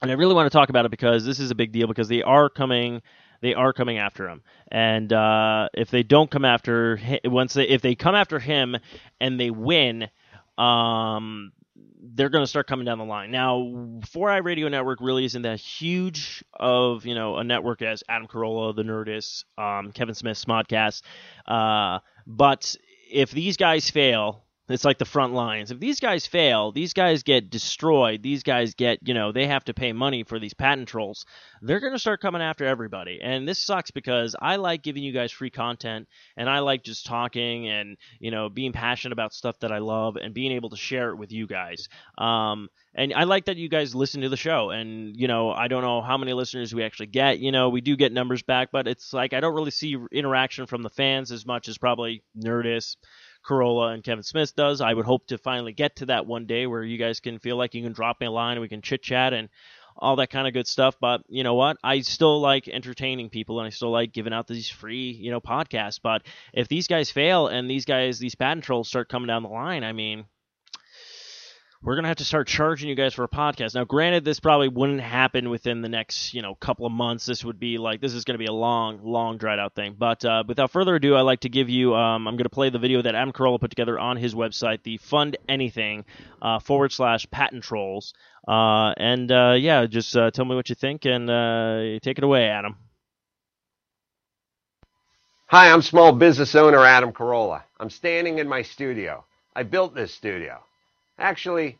And 0.00 0.10
I 0.10 0.14
really 0.14 0.34
want 0.34 0.50
to 0.50 0.56
talk 0.56 0.68
about 0.68 0.84
it 0.84 0.90
because 0.90 1.24
this 1.24 1.40
is 1.40 1.50
a 1.50 1.54
big 1.54 1.72
deal 1.72 1.86
because 1.86 2.08
they 2.08 2.22
are 2.22 2.48
coming 2.48 3.02
they 3.40 3.54
are 3.54 3.72
coming 3.72 3.98
after 3.98 4.28
him. 4.28 4.42
And 4.70 5.12
uh, 5.12 5.68
if 5.74 5.90
they 5.90 6.02
don't 6.02 6.30
come 6.30 6.44
after 6.44 6.96
hi- 6.96 7.20
once 7.24 7.54
they 7.54 7.68
if 7.68 7.82
they 7.82 7.94
come 7.94 8.14
after 8.14 8.38
him 8.38 8.76
and 9.20 9.38
they 9.38 9.50
win, 9.50 10.08
um, 10.56 11.52
they're 12.00 12.30
going 12.30 12.42
to 12.42 12.48
start 12.48 12.66
coming 12.66 12.84
down 12.84 12.98
the 12.98 13.04
line. 13.04 13.30
Now, 13.30 13.58
4i 13.58 14.44
Radio 14.44 14.68
Network 14.68 15.00
really 15.00 15.24
isn't 15.24 15.42
that 15.42 15.60
huge 15.60 16.44
of 16.52 17.06
you 17.06 17.14
know 17.14 17.36
a 17.36 17.44
network 17.44 17.82
as 17.82 18.02
Adam 18.08 18.26
Carolla, 18.28 18.74
the 18.74 18.82
Nerdist, 18.82 19.44
um, 19.56 19.92
Kevin 19.92 20.14
Smith, 20.14 20.36
Smodcast. 20.36 21.02
Uh, 21.46 22.00
but 22.26 22.74
if 23.10 23.30
these 23.30 23.56
guys 23.56 23.90
fail, 23.90 24.44
it's 24.68 24.84
like 24.84 24.98
the 24.98 25.04
front 25.04 25.32
lines. 25.32 25.70
If 25.70 25.80
these 25.80 26.00
guys 26.00 26.26
fail, 26.26 26.72
these 26.72 26.92
guys 26.92 27.22
get 27.22 27.50
destroyed. 27.50 28.22
These 28.22 28.42
guys 28.42 28.74
get, 28.74 28.98
you 29.06 29.14
know, 29.14 29.32
they 29.32 29.46
have 29.46 29.64
to 29.64 29.74
pay 29.74 29.92
money 29.92 30.24
for 30.24 30.38
these 30.38 30.54
patent 30.54 30.88
trolls. 30.88 31.24
They're 31.62 31.80
going 31.80 31.94
to 31.94 31.98
start 31.98 32.20
coming 32.20 32.42
after 32.42 32.64
everybody. 32.64 33.20
And 33.22 33.48
this 33.48 33.58
sucks 33.58 33.90
because 33.90 34.36
I 34.40 34.56
like 34.56 34.82
giving 34.82 35.02
you 35.02 35.12
guys 35.12 35.32
free 35.32 35.50
content 35.50 36.08
and 36.36 36.48
I 36.50 36.58
like 36.60 36.82
just 36.84 37.06
talking 37.06 37.68
and, 37.68 37.96
you 38.20 38.30
know, 38.30 38.48
being 38.48 38.72
passionate 38.72 39.12
about 39.12 39.32
stuff 39.32 39.58
that 39.60 39.72
I 39.72 39.78
love 39.78 40.16
and 40.16 40.34
being 40.34 40.52
able 40.52 40.70
to 40.70 40.76
share 40.76 41.10
it 41.10 41.16
with 41.16 41.32
you 41.32 41.46
guys. 41.46 41.88
Um, 42.18 42.68
and 42.94 43.14
I 43.14 43.24
like 43.24 43.46
that 43.46 43.56
you 43.56 43.68
guys 43.68 43.94
listen 43.94 44.22
to 44.22 44.28
the 44.28 44.36
show. 44.36 44.70
And, 44.70 45.16
you 45.16 45.28
know, 45.28 45.50
I 45.50 45.68
don't 45.68 45.82
know 45.82 46.02
how 46.02 46.18
many 46.18 46.32
listeners 46.32 46.74
we 46.74 46.82
actually 46.82 47.06
get. 47.06 47.38
You 47.38 47.52
know, 47.52 47.68
we 47.68 47.80
do 47.80 47.96
get 47.96 48.12
numbers 48.12 48.42
back, 48.42 48.70
but 48.72 48.88
it's 48.88 49.12
like 49.12 49.32
I 49.32 49.40
don't 49.40 49.54
really 49.54 49.70
see 49.70 49.96
interaction 50.12 50.66
from 50.66 50.82
the 50.82 50.90
fans 50.90 51.30
as 51.30 51.46
much 51.46 51.68
as 51.68 51.78
probably 51.78 52.22
Nerdist. 52.36 52.96
Carolla 53.48 53.94
and 53.94 54.04
Kevin 54.04 54.22
Smith 54.22 54.54
does. 54.54 54.80
I 54.80 54.92
would 54.92 55.06
hope 55.06 55.26
to 55.28 55.38
finally 55.38 55.72
get 55.72 55.96
to 55.96 56.06
that 56.06 56.26
one 56.26 56.46
day 56.46 56.66
where 56.66 56.82
you 56.82 56.98
guys 56.98 57.20
can 57.20 57.38
feel 57.38 57.56
like 57.56 57.74
you 57.74 57.82
can 57.82 57.92
drop 57.92 58.20
me 58.20 58.26
a 58.26 58.30
line 58.30 58.52
and 58.52 58.60
we 58.60 58.68
can 58.68 58.82
chit 58.82 59.02
chat 59.02 59.32
and 59.32 59.48
all 59.96 60.16
that 60.16 60.30
kind 60.30 60.46
of 60.46 60.52
good 60.52 60.66
stuff. 60.66 60.96
But 61.00 61.22
you 61.28 61.42
know 61.42 61.54
what? 61.54 61.78
I 61.82 62.00
still 62.00 62.40
like 62.40 62.68
entertaining 62.68 63.30
people 63.30 63.58
and 63.58 63.66
I 63.66 63.70
still 63.70 63.90
like 63.90 64.12
giving 64.12 64.32
out 64.32 64.46
these 64.46 64.68
free, 64.68 65.10
you 65.10 65.30
know, 65.30 65.40
podcasts. 65.40 65.98
But 66.02 66.22
if 66.52 66.68
these 66.68 66.86
guys 66.86 67.10
fail 67.10 67.48
and 67.48 67.68
these 67.68 67.84
guys, 67.84 68.18
these 68.18 68.34
patent 68.34 68.64
trolls 68.64 68.88
start 68.88 69.08
coming 69.08 69.26
down 69.28 69.42
the 69.42 69.48
line, 69.48 69.82
I 69.82 69.92
mean, 69.92 70.26
we're 71.82 71.94
gonna 71.94 72.08
have 72.08 72.16
to 72.16 72.24
start 72.24 72.48
charging 72.48 72.88
you 72.88 72.96
guys 72.96 73.14
for 73.14 73.22
a 73.22 73.28
podcast. 73.28 73.74
Now, 73.76 73.84
granted, 73.84 74.24
this 74.24 74.40
probably 74.40 74.68
wouldn't 74.68 75.00
happen 75.00 75.48
within 75.48 75.80
the 75.80 75.88
next, 75.88 76.34
you 76.34 76.42
know, 76.42 76.56
couple 76.56 76.86
of 76.86 76.92
months. 76.92 77.24
This 77.24 77.44
would 77.44 77.60
be 77.60 77.78
like 77.78 78.00
this 78.00 78.14
is 78.14 78.24
gonna 78.24 78.38
be 78.38 78.46
a 78.46 78.52
long, 78.52 79.00
long 79.04 79.38
dried 79.38 79.60
out 79.60 79.74
thing. 79.74 79.94
But 79.96 80.24
uh, 80.24 80.42
without 80.46 80.72
further 80.72 80.96
ado, 80.96 81.14
I 81.14 81.20
like 81.20 81.40
to 81.40 81.48
give 81.48 81.68
you. 81.68 81.94
Um, 81.94 82.26
I'm 82.26 82.36
gonna 82.36 82.48
play 82.48 82.70
the 82.70 82.80
video 82.80 83.02
that 83.02 83.14
Adam 83.14 83.32
Carolla 83.32 83.60
put 83.60 83.70
together 83.70 83.98
on 83.98 84.16
his 84.16 84.34
website, 84.34 84.82
the 84.82 84.96
Fund 84.98 85.36
Anything 85.48 86.04
uh, 86.42 86.58
forward 86.58 86.90
slash 86.90 87.30
Patent 87.30 87.62
Trolls. 87.62 88.12
Uh, 88.46 88.92
and 88.96 89.30
uh, 89.30 89.54
yeah, 89.56 89.86
just 89.86 90.16
uh, 90.16 90.32
tell 90.32 90.44
me 90.44 90.56
what 90.56 90.68
you 90.68 90.74
think 90.74 91.04
and 91.04 91.30
uh, 91.30 92.00
take 92.02 92.18
it 92.18 92.24
away, 92.24 92.46
Adam. 92.48 92.76
Hi, 95.46 95.70
I'm 95.70 95.82
small 95.82 96.12
business 96.12 96.54
owner 96.56 96.84
Adam 96.84 97.12
Carolla. 97.12 97.62
I'm 97.78 97.88
standing 97.88 98.38
in 98.38 98.48
my 98.48 98.62
studio. 98.62 99.24
I 99.54 99.62
built 99.62 99.94
this 99.94 100.12
studio. 100.12 100.62
Actually, 101.18 101.76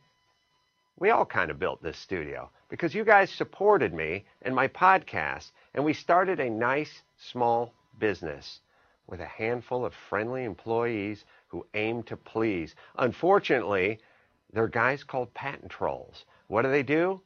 we 0.99 1.11
all 1.11 1.25
kind 1.25 1.51
of 1.51 1.61
built 1.61 1.81
this 1.81 1.97
studio 1.97 2.51
because 2.69 2.95
you 2.95 3.05
guys 3.05 3.31
supported 3.31 3.95
me 3.95 4.25
and 4.43 4.55
my 4.55 4.67
podcast, 4.67 5.53
and 5.75 5.85
we 5.85 5.93
started 5.93 6.41
a 6.41 6.51
nice 6.51 7.03
small 7.17 7.73
business 8.01 8.61
with 9.07 9.21
a 9.21 9.27
handful 9.27 9.85
of 9.85 9.95
friendly 9.95 10.45
employees 10.45 11.25
who 11.47 11.65
aim 11.75 12.03
to 12.03 12.17
please. 12.17 12.75
Unfortunately, 12.99 14.01
they're 14.53 14.67
guys 14.67 15.05
called 15.05 15.33
patent 15.35 15.71
trolls. 15.71 16.25
What 16.49 16.63
do 16.63 16.71
they 16.71 16.83
do? 16.83 17.21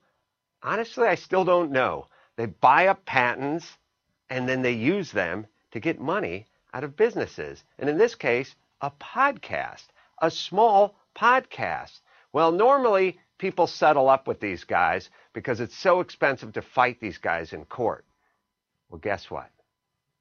Honestly, 0.62 1.09
I 1.09 1.14
still 1.14 1.44
don't 1.44 1.72
know. 1.72 2.09
They 2.37 2.46
buy 2.46 2.88
up 2.88 3.05
patents 3.07 3.79
and 4.29 4.48
then 4.48 4.61
they 4.61 4.72
use 4.72 5.12
them 5.12 5.46
to 5.72 5.81
get 5.81 5.98
money 5.98 6.46
out 6.75 6.85
of 6.85 6.96
businesses. 6.96 7.64
And 7.79 7.88
in 7.88 7.96
this 7.96 8.14
case, 8.14 8.55
a 8.81 8.90
podcast, 8.90 9.87
a 10.20 10.31
small 10.31 10.94
podcast. 11.14 12.01
Well, 12.33 12.53
normally 12.53 13.18
people 13.38 13.66
settle 13.66 14.09
up 14.09 14.27
with 14.27 14.40
these 14.40 14.64
guys 14.64 15.11
because 15.33 15.61
it's 15.61 15.77
so 15.77 16.01
expensive 16.01 16.53
to 16.53 16.62
fight 16.62 17.01
these 17.01 17.18
guys 17.18 17.53
in 17.53 17.64
court. 17.66 18.05
Well, 18.88 19.01
guess 19.01 19.31
what? 19.31 19.51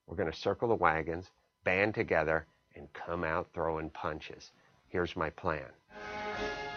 We're 0.08 0.16
going 0.16 0.32
to 0.32 0.38
circle 0.38 0.68
the 0.68 0.76
wagons, 0.76 1.30
band 1.64 1.94
together, 1.94 2.46
and 2.76 2.92
come 2.94 3.24
out 3.24 3.48
throwing 3.54 3.90
punches. 3.90 4.52
Here's 4.88 5.16
my 5.16 5.30
plan. 5.30 5.66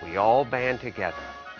We 0.03 0.17
all 0.17 0.45
band 0.45 0.81
together, 0.81 1.17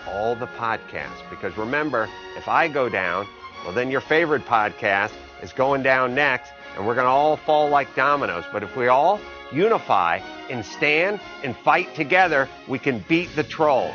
all 0.07 0.35
the 0.35 0.47
podcasts, 0.47 1.29
because 1.31 1.57
remember, 1.57 2.09
if 2.37 2.47
I 2.47 2.69
go 2.69 2.89
down, 2.89 3.27
well, 3.65 3.73
then 3.73 3.91
your 3.91 4.03
favorite 4.03 4.45
podcast 4.45 5.13
is 5.43 5.53
going 5.53 5.83
down 5.83 6.15
next, 6.15 6.53
and 6.77 6.87
we're 6.87 6.95
going 6.95 7.07
to 7.07 7.11
all 7.11 7.37
fall 7.37 7.69
like 7.69 7.95
dominoes. 7.95 8.45
But 8.53 8.63
if 8.63 8.77
we 8.77 8.89
all 8.89 9.21
unify 9.53 10.19
and 10.51 10.65
stand 10.65 11.21
and 11.43 11.57
fight 11.59 11.95
together, 11.95 12.49
we 12.69 12.79
can 12.79 13.05
beat 13.09 13.35
the 13.37 13.45
trolls. 13.45 13.95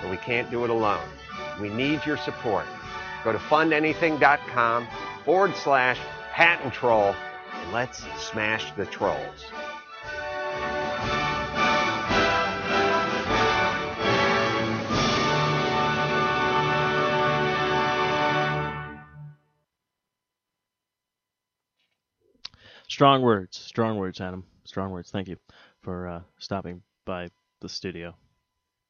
But 0.00 0.10
we 0.10 0.16
can't 0.16 0.50
do 0.50 0.64
it 0.64 0.70
alone. 0.70 1.06
We 1.60 1.68
need 1.68 2.04
your 2.06 2.16
support. 2.16 2.66
Go 3.24 3.32
to 3.32 3.38
fundanything.com 3.38 4.88
forward 5.24 5.54
slash 5.56 5.98
patent 6.32 6.74
troll 6.74 7.14
and 7.54 7.72
let's 7.72 8.04
smash 8.18 8.72
the 8.72 8.86
trolls. 8.86 9.44
Strong 22.92 23.22
words, 23.22 23.56
strong 23.56 23.96
words, 23.96 24.20
Adam. 24.20 24.44
Strong 24.64 24.90
words. 24.90 25.10
Thank 25.10 25.26
you 25.26 25.38
for 25.80 26.08
uh, 26.08 26.20
stopping 26.36 26.82
by 27.06 27.30
the 27.62 27.68
studio. 27.70 28.14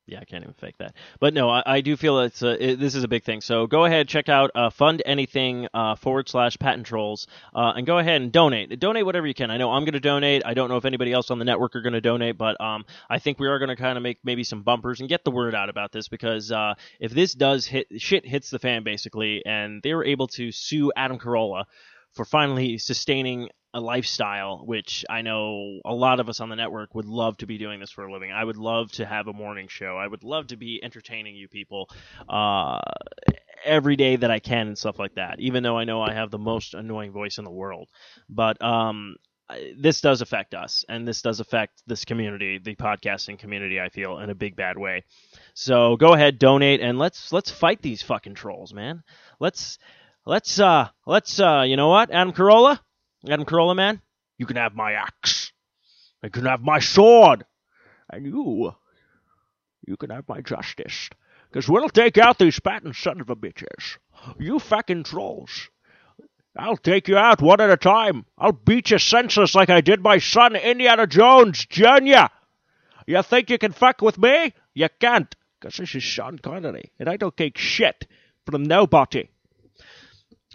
Yeah, 0.07 0.19
I 0.19 0.25
can't 0.25 0.43
even 0.43 0.55
fake 0.55 0.77
that. 0.79 0.97
But 1.21 1.35
no, 1.35 1.49
I, 1.49 1.63
I 1.65 1.81
do 1.83 1.97
feel 1.97 2.19
it's 2.19 2.43
a, 2.43 2.71
it, 2.71 2.81
this 2.81 2.97
is 2.97 3.05
a 3.05 3.09
big 3.09 3.23
thing. 3.23 3.41
So 3.41 3.69
go 3.69 3.85
ahead, 3.85 4.09
check 4.09 4.29
out 4.29 4.51
uh, 4.57 4.71
Fund 4.71 5.05
Anything 5.07 5.69
uh, 5.73 5.95
forward 5.95 6.29
slash 6.29 6.59
Patent 6.59 6.85
Trolls, 6.85 7.29
uh, 7.55 7.75
and 7.77 7.87
go 7.87 7.99
ahead 7.99 8.21
and 8.21 8.33
donate. 8.33 8.77
Donate 8.81 9.07
whatever 9.07 9.29
you 9.29 9.35
can. 9.35 9.53
I 9.53 9.57
know 9.57 9.71
I'm 9.71 9.85
going 9.85 9.93
to 9.93 10.01
donate. 10.01 10.43
I 10.45 10.55
don't 10.55 10.69
know 10.69 10.79
if 10.79 10.85
anybody 10.85 11.13
else 11.13 11.31
on 11.31 11.39
the 11.39 11.45
network 11.45 11.77
are 11.77 11.83
going 11.83 11.93
to 11.93 12.01
donate, 12.01 12.37
but 12.37 12.61
um, 12.61 12.85
I 13.09 13.21
think 13.21 13.39
we 13.39 13.47
are 13.47 13.61
going 13.61 13.69
to 13.69 13.77
kind 13.77 13.97
of 13.97 14.03
make 14.03 14.19
maybe 14.25 14.43
some 14.43 14.65
bumpers 14.65 14.99
and 14.99 15.09
get 15.09 15.23
the 15.23 15.31
word 15.31 15.55
out 15.55 15.69
about 15.69 15.93
this 15.93 16.09
because 16.09 16.51
uh, 16.51 16.75
if 16.99 17.13
this 17.13 17.35
does 17.35 17.67
hit 17.67 17.87
shit 17.99 18.27
hits 18.27 18.51
the 18.51 18.59
fan 18.59 18.83
basically, 18.83 19.47
and 19.47 19.81
they 19.81 19.95
were 19.95 20.05
able 20.05 20.27
to 20.27 20.51
sue 20.51 20.91
Adam 20.97 21.21
Carolla 21.21 21.67
for 22.15 22.25
finally 22.25 22.79
sustaining 22.79 23.49
a 23.75 23.81
lifestyle, 23.81 24.63
which 24.65 25.05
I 25.09 25.23
know 25.23 25.81
a 25.85 25.95
lot 25.95 26.21
of 26.21 26.29
us 26.29 26.41
on 26.41 26.49
the 26.49 26.57
network 26.57 26.95
would 26.95 27.07
love 27.07 27.39
to 27.39 27.47
be 27.47 27.59
doing 27.59 27.81
this 27.81 27.91
for 27.91 28.07
a 28.07 28.13
living. 28.13 28.31
I 28.31 28.45
would 28.45 28.57
love 28.59 28.93
to 28.93 29.07
have 29.07 29.29
a 29.29 29.33
morning 29.33 29.69
show. 29.69 29.97
I 29.97 30.07
would 30.07 30.25
love 30.25 30.49
to 30.49 30.57
be 30.57 30.81
entertaining 30.83 31.37
you 31.37 31.49
people 31.49 31.89
uh, 32.29 32.81
every 33.65 33.97
day 33.97 34.17
that 34.17 34.31
I 34.31 34.41
can 34.41 34.69
and 34.69 34.77
stuff 34.77 34.99
like 34.99 35.15
that. 35.15 35.41
Even 35.41 35.63
though 35.63 35.79
I 35.79 35.85
know 35.85 36.03
I 36.03 36.13
have 36.13 36.31
the 36.31 36.39
most 36.39 36.75
annoying 36.75 37.13
voice 37.13 37.39
in 37.39 37.45
the 37.45 37.51
world, 37.51 37.89
but 38.29 38.63
um, 38.63 39.17
this 39.77 40.01
does 40.01 40.21
affect 40.21 40.55
us, 40.55 40.85
and 40.89 41.07
this 41.07 41.23
does 41.23 41.41
affect 41.41 41.83
this 41.87 42.05
community, 42.05 42.59
the 42.59 42.75
podcasting 42.75 43.39
community. 43.39 43.81
I 43.81 43.89
feel 43.89 44.19
in 44.19 44.31
a 44.31 44.35
big 44.35 44.57
bad 44.57 44.79
way. 44.79 45.05
So 45.55 45.97
go 45.97 46.15
ahead, 46.15 46.39
donate, 46.39 46.81
and 46.81 46.99
let's 46.99 47.33
let's 47.33 47.51
fight 47.51 47.83
these 47.83 48.03
fucking 48.03 48.35
trolls, 48.35 48.73
man. 48.75 49.03
Let's 49.41 49.79
let's 50.27 50.59
uh 50.59 50.89
let's 51.07 51.41
uh 51.41 51.65
you 51.67 51.77
know 51.77 51.89
what, 51.89 52.11
Adam 52.11 52.33
Carolla. 52.33 52.79
Adam 53.27 53.45
Carolla, 53.45 53.77
man, 53.77 54.01
you 54.39 54.47
can 54.47 54.57
have 54.57 54.75
my 54.75 54.93
axe. 54.93 55.53
You 56.23 56.31
can 56.31 56.47
have 56.47 56.61
my 56.61 56.79
sword. 56.81 57.45
And 58.11 58.27
you, 58.27 58.73
you 59.87 59.97
can 59.97 60.11
have 60.11 60.29
my 60.29 60.41
justice. 60.41 61.09
Because 61.51 61.69
we'll 61.69 61.89
take 61.89 62.19
out 62.19 62.39
these 62.39 62.61
patent 62.61 62.97
son 62.97 63.21
of 63.21 63.31
a 63.31 63.37
bitches. 63.37 63.99
You 64.39 64.59
fucking 64.59 65.05
trolls. 65.05 65.69
I'll 66.57 66.77
take 66.77 67.09
you 67.09 67.17
out 67.17 67.41
one 67.41 67.61
at 67.61 67.71
a 67.71 67.77
time. 67.77 68.27
I'll 68.37 68.53
beat 68.53 68.91
you 68.91 68.99
senseless 68.99 69.55
like 69.55 69.71
I 69.71 69.81
did 69.81 70.03
my 70.03 70.19
son, 70.19 70.55
Indiana 70.55 71.07
Jones 71.07 71.65
Jr. 71.67 72.27
You 73.07 73.23
think 73.23 73.51
you 73.51 73.59
can 73.59 73.73
fuck 73.73 74.03
with 74.03 74.19
me? 74.19 74.53
You 74.75 74.89
can't. 75.01 75.35
Because 75.59 75.77
this 75.77 75.95
is 75.95 76.03
Sean 76.03 76.39
Connery, 76.39 76.91
and 76.99 77.09
I 77.09 77.17
don't 77.17 77.37
take 77.37 77.57
shit 77.57 78.07
from 78.47 78.65
nobody. 78.65 79.29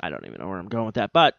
I 0.02 0.10
don't 0.10 0.26
even 0.26 0.40
know 0.40 0.48
where 0.48 0.60
I'm 0.60 0.68
going 0.68 0.86
with 0.86 0.96
that, 0.96 1.14
but 1.14 1.36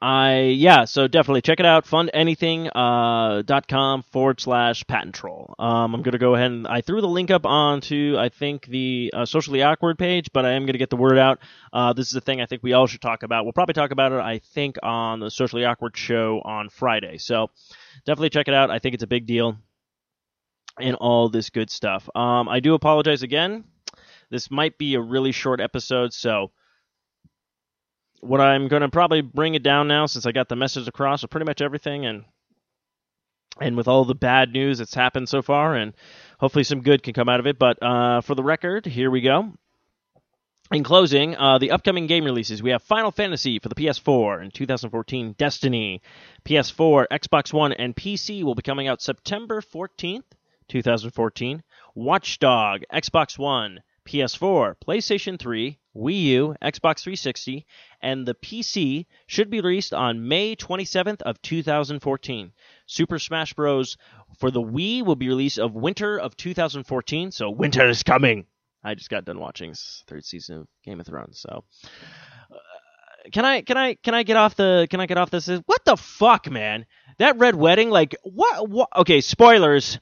I 0.00 0.40
yeah, 0.54 0.84
so 0.84 1.08
definitely 1.08 1.40
check 1.42 1.58
it 1.58 1.66
out. 1.66 1.86
Fundanything 1.86 2.70
uh, 2.74 3.60
com 3.68 4.02
forward 4.02 4.40
slash 4.40 4.86
patent 4.86 5.14
troll. 5.14 5.54
Um, 5.58 5.94
I'm 5.94 6.02
gonna 6.02 6.18
go 6.18 6.34
ahead 6.34 6.50
and 6.50 6.68
I 6.68 6.82
threw 6.82 7.00
the 7.00 7.08
link 7.08 7.30
up 7.30 7.46
onto 7.46 8.16
I 8.18 8.28
think 8.28 8.66
the 8.66 9.10
uh, 9.14 9.24
socially 9.24 9.62
awkward 9.62 9.98
page, 9.98 10.30
but 10.32 10.44
I 10.44 10.52
am 10.52 10.66
gonna 10.66 10.78
get 10.78 10.90
the 10.90 10.96
word 10.96 11.18
out. 11.18 11.40
Uh, 11.72 11.92
this 11.94 12.08
is 12.08 12.14
a 12.14 12.20
thing 12.20 12.40
I 12.40 12.46
think 12.46 12.62
we 12.62 12.74
all 12.74 12.86
should 12.86 13.00
talk 13.00 13.22
about. 13.22 13.44
We'll 13.44 13.52
probably 13.52 13.74
talk 13.74 13.90
about 13.90 14.12
it 14.12 14.20
I 14.20 14.38
think 14.38 14.76
on 14.82 15.20
the 15.20 15.30
socially 15.30 15.64
awkward 15.64 15.96
show 15.96 16.42
on 16.44 16.68
Friday. 16.68 17.16
So 17.18 17.50
definitely 18.04 18.30
check 18.30 18.48
it 18.48 18.54
out. 18.54 18.70
I 18.70 18.78
think 18.78 18.94
it's 18.94 19.04
a 19.04 19.08
big 19.08 19.26
deal 19.26 19.56
and 20.78 20.96
all 20.96 21.28
this 21.28 21.50
good 21.50 21.70
stuff. 21.70 22.08
Um, 22.14 22.48
I 22.48 22.60
do 22.60 22.74
apologize 22.74 23.22
again. 23.22 23.64
This 24.30 24.50
might 24.50 24.76
be 24.76 24.94
a 24.94 25.00
really 25.00 25.32
short 25.32 25.60
episode, 25.60 26.12
so 26.12 26.50
what 28.20 28.40
I'm 28.40 28.68
going 28.68 28.82
to 28.82 28.88
probably 28.88 29.20
bring 29.20 29.54
it 29.54 29.62
down 29.62 29.88
now 29.88 30.06
since 30.06 30.26
I 30.26 30.32
got 30.32 30.48
the 30.48 30.56
message 30.56 30.88
across 30.88 31.22
of 31.22 31.30
pretty 31.30 31.46
much 31.46 31.60
everything 31.60 32.06
and 32.06 32.24
and 33.58 33.76
with 33.76 33.88
all 33.88 34.04
the 34.04 34.14
bad 34.14 34.52
news 34.52 34.78
that's 34.78 34.94
happened 34.94 35.28
so 35.28 35.40
far 35.40 35.74
and 35.74 35.94
hopefully 36.38 36.64
some 36.64 36.82
good 36.82 37.02
can 37.02 37.14
come 37.14 37.28
out 37.28 37.40
of 37.40 37.46
it. 37.46 37.58
But 37.58 37.82
uh, 37.82 38.20
for 38.20 38.34
the 38.34 38.42
record, 38.42 38.84
here 38.84 39.10
we 39.10 39.22
go. 39.22 39.52
In 40.72 40.82
closing, 40.82 41.36
uh, 41.36 41.58
the 41.58 41.70
upcoming 41.70 42.08
game 42.08 42.24
releases 42.24 42.60
we 42.60 42.70
have 42.70 42.82
Final 42.82 43.12
Fantasy 43.12 43.60
for 43.60 43.68
the 43.68 43.76
PS4 43.76 44.42
in 44.42 44.50
2014, 44.50 45.36
Destiny, 45.38 46.02
PS4, 46.44 47.06
Xbox 47.10 47.52
One, 47.52 47.72
and 47.72 47.94
PC 47.94 48.42
will 48.42 48.56
be 48.56 48.62
coming 48.62 48.88
out 48.88 49.00
September 49.00 49.60
14th, 49.60 50.24
2014. 50.68 51.62
Watchdog, 51.94 52.82
Xbox 52.92 53.38
One, 53.38 53.80
PS4, 54.06 54.76
PlayStation 54.86 55.38
3, 55.38 55.78
Wii 55.96 56.22
U, 56.22 56.54
Xbox 56.62 57.02
360, 57.02 57.66
and 58.00 58.26
the 58.26 58.34
PC 58.34 59.06
should 59.26 59.50
be 59.50 59.60
released 59.60 59.92
on 59.92 60.28
May 60.28 60.54
27th 60.54 61.22
of 61.22 61.40
2014. 61.42 62.52
Super 62.86 63.18
Smash 63.18 63.54
Bros. 63.54 63.96
for 64.38 64.50
the 64.50 64.62
Wii 64.62 65.04
will 65.04 65.16
be 65.16 65.28
released 65.28 65.58
of 65.58 65.74
winter 65.74 66.18
of 66.18 66.36
2014, 66.36 67.30
so 67.32 67.50
winter 67.50 67.88
is 67.88 68.02
coming. 68.02 68.46
I 68.84 68.94
just 68.94 69.10
got 69.10 69.24
done 69.24 69.40
watching 69.40 69.74
third 70.06 70.24
season 70.24 70.58
of 70.60 70.68
Game 70.84 71.00
of 71.00 71.06
Thrones, 71.06 71.40
so 71.40 71.64
uh, 72.52 72.56
can 73.32 73.44
I 73.44 73.62
can 73.62 73.76
I 73.76 73.94
can 73.94 74.14
I 74.14 74.22
get 74.22 74.36
off 74.36 74.54
the 74.54 74.86
can 74.88 75.00
I 75.00 75.06
get 75.06 75.18
off 75.18 75.30
this? 75.30 75.48
What 75.48 75.84
the 75.84 75.96
fuck, 75.96 76.48
man? 76.48 76.86
That 77.18 77.38
red 77.38 77.56
wedding, 77.56 77.90
like 77.90 78.14
what? 78.22 78.68
what 78.68 78.88
okay, 78.94 79.20
spoilers 79.20 79.98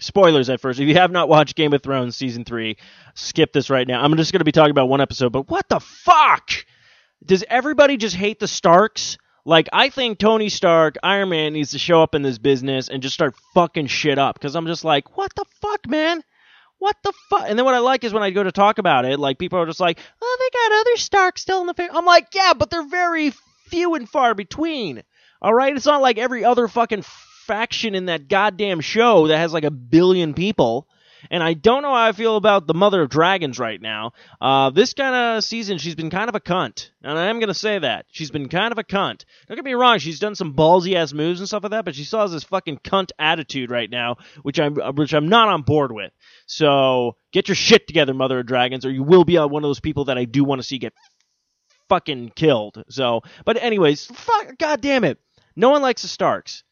spoilers 0.00 0.50
at 0.50 0.60
first. 0.60 0.80
If 0.80 0.88
you 0.88 0.94
have 0.94 1.12
not 1.12 1.28
watched 1.28 1.54
Game 1.54 1.72
of 1.72 1.82
Thrones 1.82 2.16
season 2.16 2.44
three, 2.44 2.76
skip 3.14 3.52
this 3.52 3.70
right 3.70 3.86
now. 3.86 4.02
I'm 4.02 4.16
just 4.16 4.32
going 4.32 4.40
to 4.40 4.44
be 4.44 4.52
talking 4.52 4.72
about 4.72 4.88
one 4.88 5.00
episode, 5.00 5.32
but 5.32 5.48
what 5.48 5.68
the 5.68 5.80
fuck? 5.80 6.50
Does 7.24 7.44
everybody 7.48 7.96
just 7.96 8.16
hate 8.16 8.40
the 8.40 8.48
Starks? 8.48 9.18
Like, 9.44 9.68
I 9.72 9.88
think 9.88 10.18
Tony 10.18 10.48
Stark, 10.48 10.96
Iron 11.02 11.30
Man, 11.30 11.52
needs 11.52 11.70
to 11.70 11.78
show 11.78 12.02
up 12.02 12.14
in 12.14 12.22
this 12.22 12.38
business 12.38 12.88
and 12.88 13.02
just 13.02 13.14
start 13.14 13.34
fucking 13.54 13.86
shit 13.86 14.18
up. 14.18 14.34
Because 14.34 14.54
I'm 14.54 14.66
just 14.66 14.84
like, 14.84 15.16
what 15.16 15.34
the 15.34 15.44
fuck, 15.60 15.88
man? 15.88 16.22
What 16.78 16.96
the 17.02 17.12
fuck? 17.28 17.44
And 17.46 17.58
then 17.58 17.64
what 17.64 17.74
I 17.74 17.78
like 17.78 18.04
is 18.04 18.12
when 18.12 18.22
I 18.22 18.30
go 18.30 18.42
to 18.42 18.52
talk 18.52 18.78
about 18.78 19.04
it, 19.04 19.18
like, 19.18 19.38
people 19.38 19.58
are 19.58 19.66
just 19.66 19.80
like, 19.80 19.98
oh, 20.20 20.36
they 20.40 20.58
got 20.58 20.80
other 20.80 20.96
Starks 20.96 21.42
still 21.42 21.60
in 21.60 21.66
the 21.66 21.74
family. 21.74 21.96
I'm 21.96 22.06
like, 22.06 22.28
yeah, 22.34 22.52
but 22.54 22.70
they're 22.70 22.86
very 22.86 23.32
few 23.68 23.94
and 23.94 24.08
far 24.08 24.34
between. 24.34 25.02
All 25.42 25.54
right? 25.54 25.74
It's 25.74 25.86
not 25.86 26.02
like 26.02 26.18
every 26.18 26.44
other 26.44 26.68
fucking 26.68 27.04
faction 27.50 27.96
in 27.96 28.06
that 28.06 28.28
goddamn 28.28 28.80
show 28.80 29.26
that 29.26 29.38
has 29.38 29.52
like 29.52 29.64
a 29.64 29.72
billion 29.72 30.34
people. 30.34 30.86
And 31.32 31.42
I 31.42 31.52
don't 31.54 31.82
know 31.82 31.92
how 31.92 32.06
I 32.06 32.12
feel 32.12 32.36
about 32.36 32.68
the 32.68 32.74
Mother 32.74 33.02
of 33.02 33.10
Dragons 33.10 33.58
right 33.58 33.82
now. 33.82 34.12
Uh, 34.40 34.70
this 34.70 34.94
kind 34.94 35.14
of 35.14 35.42
season, 35.42 35.78
she's 35.78 35.96
been 35.96 36.10
kind 36.10 36.28
of 36.28 36.36
a 36.36 36.40
cunt. 36.40 36.90
And 37.02 37.18
I 37.18 37.26
am 37.26 37.40
going 37.40 37.48
to 37.48 37.54
say 37.54 37.80
that. 37.80 38.06
She's 38.12 38.30
been 38.30 38.48
kind 38.48 38.70
of 38.70 38.78
a 38.78 38.84
cunt. 38.84 39.24
Don't 39.48 39.56
get 39.56 39.64
me 39.64 39.74
wrong, 39.74 39.98
she's 39.98 40.20
done 40.20 40.36
some 40.36 40.54
ballsy 40.54 40.94
ass 40.94 41.12
moves 41.12 41.40
and 41.40 41.48
stuff 41.48 41.64
like 41.64 41.72
that, 41.72 41.84
but 41.84 41.96
she 41.96 42.04
still 42.04 42.20
has 42.20 42.30
this 42.30 42.44
fucking 42.44 42.78
cunt 42.78 43.10
attitude 43.18 43.72
right 43.72 43.90
now, 43.90 44.16
which 44.42 44.60
I'm, 44.60 44.76
which 44.94 45.12
I'm 45.12 45.28
not 45.28 45.48
on 45.48 45.62
board 45.62 45.90
with. 45.90 46.12
So 46.46 47.16
get 47.32 47.48
your 47.48 47.56
shit 47.56 47.88
together, 47.88 48.14
Mother 48.14 48.38
of 48.38 48.46
Dragons, 48.46 48.86
or 48.86 48.92
you 48.92 49.02
will 49.02 49.24
be 49.24 49.38
uh, 49.38 49.48
one 49.48 49.64
of 49.64 49.68
those 49.68 49.80
people 49.80 50.04
that 50.04 50.16
I 50.16 50.24
do 50.24 50.44
want 50.44 50.60
to 50.60 50.66
see 50.66 50.78
get 50.78 50.94
fucking 51.88 52.30
killed. 52.36 52.84
So, 52.90 53.22
but 53.44 53.60
anyways, 53.60 54.06
fuck, 54.06 54.56
god 54.56 54.80
damn 54.80 55.02
it. 55.02 55.18
No 55.56 55.70
one 55.70 55.82
likes 55.82 56.02
the 56.02 56.08
Starks. 56.08 56.62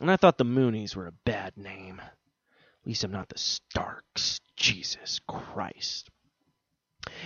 And 0.00 0.10
I 0.10 0.16
thought 0.16 0.38
the 0.38 0.44
Moonies 0.44 0.96
were 0.96 1.06
a 1.06 1.12
bad 1.12 1.56
name. 1.56 2.00
At 2.00 2.86
least 2.86 3.04
I'm 3.04 3.12
not 3.12 3.28
the 3.28 3.38
Starks. 3.38 4.40
Jesus 4.56 5.20
Christ. 5.26 6.10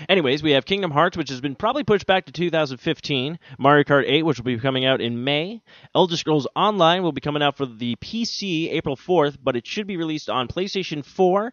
Anyways, 0.08 0.42
we 0.42 0.52
have 0.52 0.64
Kingdom 0.64 0.90
Hearts, 0.90 1.16
which 1.16 1.30
has 1.30 1.40
been 1.40 1.56
probably 1.56 1.84
pushed 1.84 2.06
back 2.06 2.26
to 2.26 2.32
2015. 2.32 3.38
Mario 3.58 3.84
Kart 3.84 4.04
8, 4.06 4.22
which 4.24 4.38
will 4.38 4.44
be 4.44 4.58
coming 4.58 4.84
out 4.84 5.00
in 5.00 5.24
May. 5.24 5.62
Elder 5.94 6.16
Scrolls 6.16 6.46
Online 6.54 7.02
will 7.02 7.12
be 7.12 7.20
coming 7.20 7.42
out 7.42 7.56
for 7.56 7.66
the 7.66 7.96
PC 7.96 8.70
April 8.72 8.96
4th, 8.96 9.37
but 9.42 9.56
it 9.56 9.66
should 9.66 9.87
be 9.87 9.96
released 9.96 10.30
on 10.30 10.48
PlayStation 10.48 11.04
4 11.04 11.52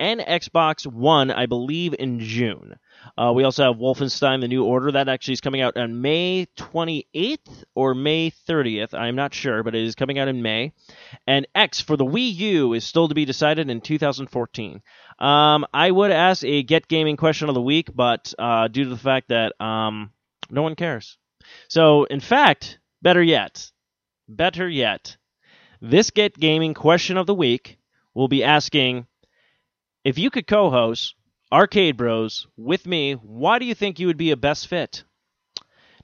and 0.00 0.20
Xbox 0.20 0.86
One, 0.86 1.30
I 1.30 1.44
believe, 1.44 1.94
in 1.96 2.20
June. 2.20 2.76
Uh, 3.16 3.32
we 3.34 3.44
also 3.44 3.64
have 3.64 3.76
Wolfenstein: 3.76 4.40
The 4.40 4.48
New 4.48 4.64
Order 4.64 4.92
that 4.92 5.08
actually 5.08 5.34
is 5.34 5.42
coming 5.42 5.60
out 5.60 5.76
on 5.76 6.00
May 6.00 6.46
28th 6.56 7.64
or 7.74 7.94
May 7.94 8.30
30th. 8.30 8.94
I'm 8.94 9.14
not 9.14 9.34
sure, 9.34 9.62
but 9.62 9.74
it 9.74 9.84
is 9.84 9.94
coming 9.94 10.18
out 10.18 10.28
in 10.28 10.42
May. 10.42 10.72
And 11.26 11.46
X 11.54 11.80
for 11.82 11.96
the 11.96 12.04
Wii 12.04 12.34
U 12.34 12.72
is 12.72 12.84
still 12.84 13.08
to 13.08 13.14
be 13.14 13.26
decided 13.26 13.68
in 13.68 13.82
2014. 13.82 14.82
Um, 15.18 15.66
I 15.74 15.90
would 15.90 16.10
ask 16.10 16.42
a 16.44 16.62
Get 16.62 16.88
Gaming 16.88 17.18
question 17.18 17.48
of 17.50 17.54
the 17.54 17.62
week, 17.62 17.90
but 17.94 18.32
uh, 18.38 18.68
due 18.68 18.84
to 18.84 18.90
the 18.90 18.96
fact 18.96 19.28
that 19.28 19.60
um, 19.60 20.12
no 20.50 20.62
one 20.62 20.76
cares. 20.76 21.18
So, 21.68 22.04
in 22.04 22.20
fact, 22.20 22.78
better 23.02 23.22
yet, 23.22 23.70
better 24.28 24.68
yet, 24.68 25.16
this 25.82 26.10
Get 26.10 26.38
Gaming 26.38 26.72
question 26.72 27.18
of 27.18 27.26
the 27.26 27.34
week 27.34 27.78
will 28.14 28.28
be 28.28 28.44
asking 28.44 29.06
if 30.04 30.18
you 30.18 30.30
could 30.30 30.46
co-host 30.46 31.14
Arcade 31.52 31.96
Bros 31.96 32.46
with 32.56 32.86
me, 32.86 33.14
why 33.14 33.58
do 33.58 33.64
you 33.64 33.74
think 33.74 33.98
you 33.98 34.06
would 34.06 34.16
be 34.16 34.30
a 34.30 34.36
best 34.36 34.68
fit? 34.68 35.04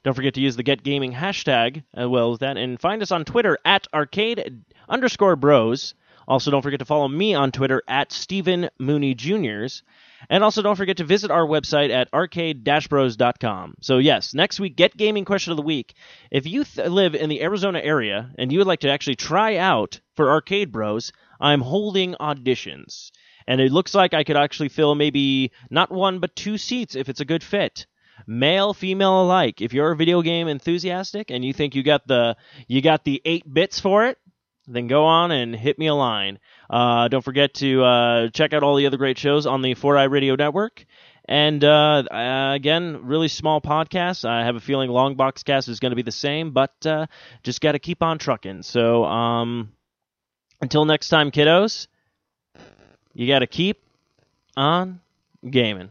Don't 0.03 0.13
forget 0.13 0.35
to 0.35 0.41
use 0.41 0.55
the 0.55 0.63
Get 0.63 0.83
Gaming 0.83 1.13
hashtag 1.13 1.83
as 1.93 2.07
well 2.07 2.31
as 2.31 2.39
that, 2.39 2.57
and 2.57 2.79
find 2.79 3.01
us 3.01 3.11
on 3.11 3.25
Twitter 3.25 3.57
at 3.65 3.87
arcade 3.93 4.63
underscore 4.87 5.35
bros. 5.35 5.95
Also, 6.27 6.51
don't 6.51 6.61
forget 6.61 6.79
to 6.79 6.85
follow 6.85 7.07
me 7.07 7.33
on 7.33 7.51
Twitter 7.51 7.81
at 7.87 8.11
Stephen 8.11 8.69
Mooney 8.77 9.15
Juniors. 9.15 9.81
And 10.29 10.43
also, 10.43 10.61
don't 10.61 10.75
forget 10.75 10.97
to 10.97 11.05
visit 11.05 11.31
our 11.31 11.45
website 11.45 11.89
at 11.89 12.09
arcade-bros.com. 12.13 13.75
So, 13.81 13.97
yes, 13.97 14.33
next 14.33 14.59
week, 14.59 14.75
Get 14.75 14.97
Gaming 14.97 15.23
Question 15.23 15.51
of 15.51 15.57
the 15.57 15.63
Week. 15.63 15.93
If 16.29 16.45
you 16.45 16.65
th- 16.65 16.89
live 16.89 17.15
in 17.15 17.29
the 17.29 17.41
Arizona 17.41 17.79
area 17.81 18.29
and 18.37 18.51
you 18.51 18.57
would 18.59 18.67
like 18.67 18.81
to 18.81 18.89
actually 18.89 19.15
try 19.15 19.55
out 19.55 20.01
for 20.15 20.29
Arcade 20.29 20.71
Bros, 20.71 21.13
I'm 21.39 21.61
holding 21.61 22.13
auditions 22.15 23.11
and 23.47 23.61
it 23.61 23.71
looks 23.71 23.95
like 23.95 24.13
I 24.13 24.23
could 24.23 24.37
actually 24.37 24.69
fill 24.69 24.95
maybe 24.95 25.51
not 25.69 25.91
one 25.91 26.19
but 26.19 26.35
two 26.35 26.57
seats 26.57 26.95
if 26.95 27.09
it's 27.09 27.21
a 27.21 27.25
good 27.25 27.43
fit. 27.43 27.87
Male, 28.25 28.73
female 28.73 29.21
alike. 29.21 29.61
If 29.61 29.73
you're 29.73 29.91
a 29.91 29.95
video 29.95 30.21
game 30.21 30.47
enthusiastic 30.47 31.29
and 31.29 31.45
you 31.45 31.53
think 31.53 31.75
you 31.75 31.83
got 31.83 32.07
the 32.07 32.35
you 32.67 32.81
got 32.81 33.03
the 33.03 33.21
eight 33.25 33.51
bits 33.51 33.79
for 33.79 34.05
it, 34.07 34.17
then 34.67 34.87
go 34.87 35.05
on 35.05 35.31
and 35.31 35.55
hit 35.55 35.77
me 35.77 35.87
a 35.87 35.93
line. 35.93 36.39
Uh, 36.69 37.07
don't 37.07 37.23
forget 37.23 37.53
to 37.55 37.83
uh, 37.83 38.29
check 38.29 38.53
out 38.53 38.63
all 38.63 38.75
the 38.75 38.87
other 38.87 38.97
great 38.97 39.17
shows 39.17 39.45
on 39.45 39.61
the 39.61 39.75
Four 39.75 39.97
Eye 39.97 40.05
Radio 40.05 40.35
Network. 40.35 40.85
And 41.29 41.63
uh, 41.63 42.03
uh, 42.09 42.53
again, 42.55 43.01
really 43.03 43.27
small 43.27 43.61
podcast. 43.61 44.27
I 44.27 44.45
have 44.45 44.55
a 44.55 44.61
feeling 44.61 44.89
Long 44.89 45.15
Box 45.15 45.43
Cast 45.43 45.67
is 45.67 45.79
going 45.79 45.91
to 45.91 45.95
be 45.95 46.01
the 46.01 46.11
same, 46.11 46.51
but 46.51 46.73
uh, 46.85 47.07
just 47.43 47.61
got 47.61 47.73
to 47.73 47.79
keep 47.79 48.01
on 48.01 48.17
trucking. 48.17 48.63
So 48.63 49.03
um, 49.03 49.73
until 50.61 50.85
next 50.85 51.09
time, 51.09 51.31
kiddos 51.31 51.87
you 53.17 53.27
got 53.27 53.39
to 53.39 53.47
keep 53.47 53.81
on 54.55 55.01
gaming. 55.49 55.89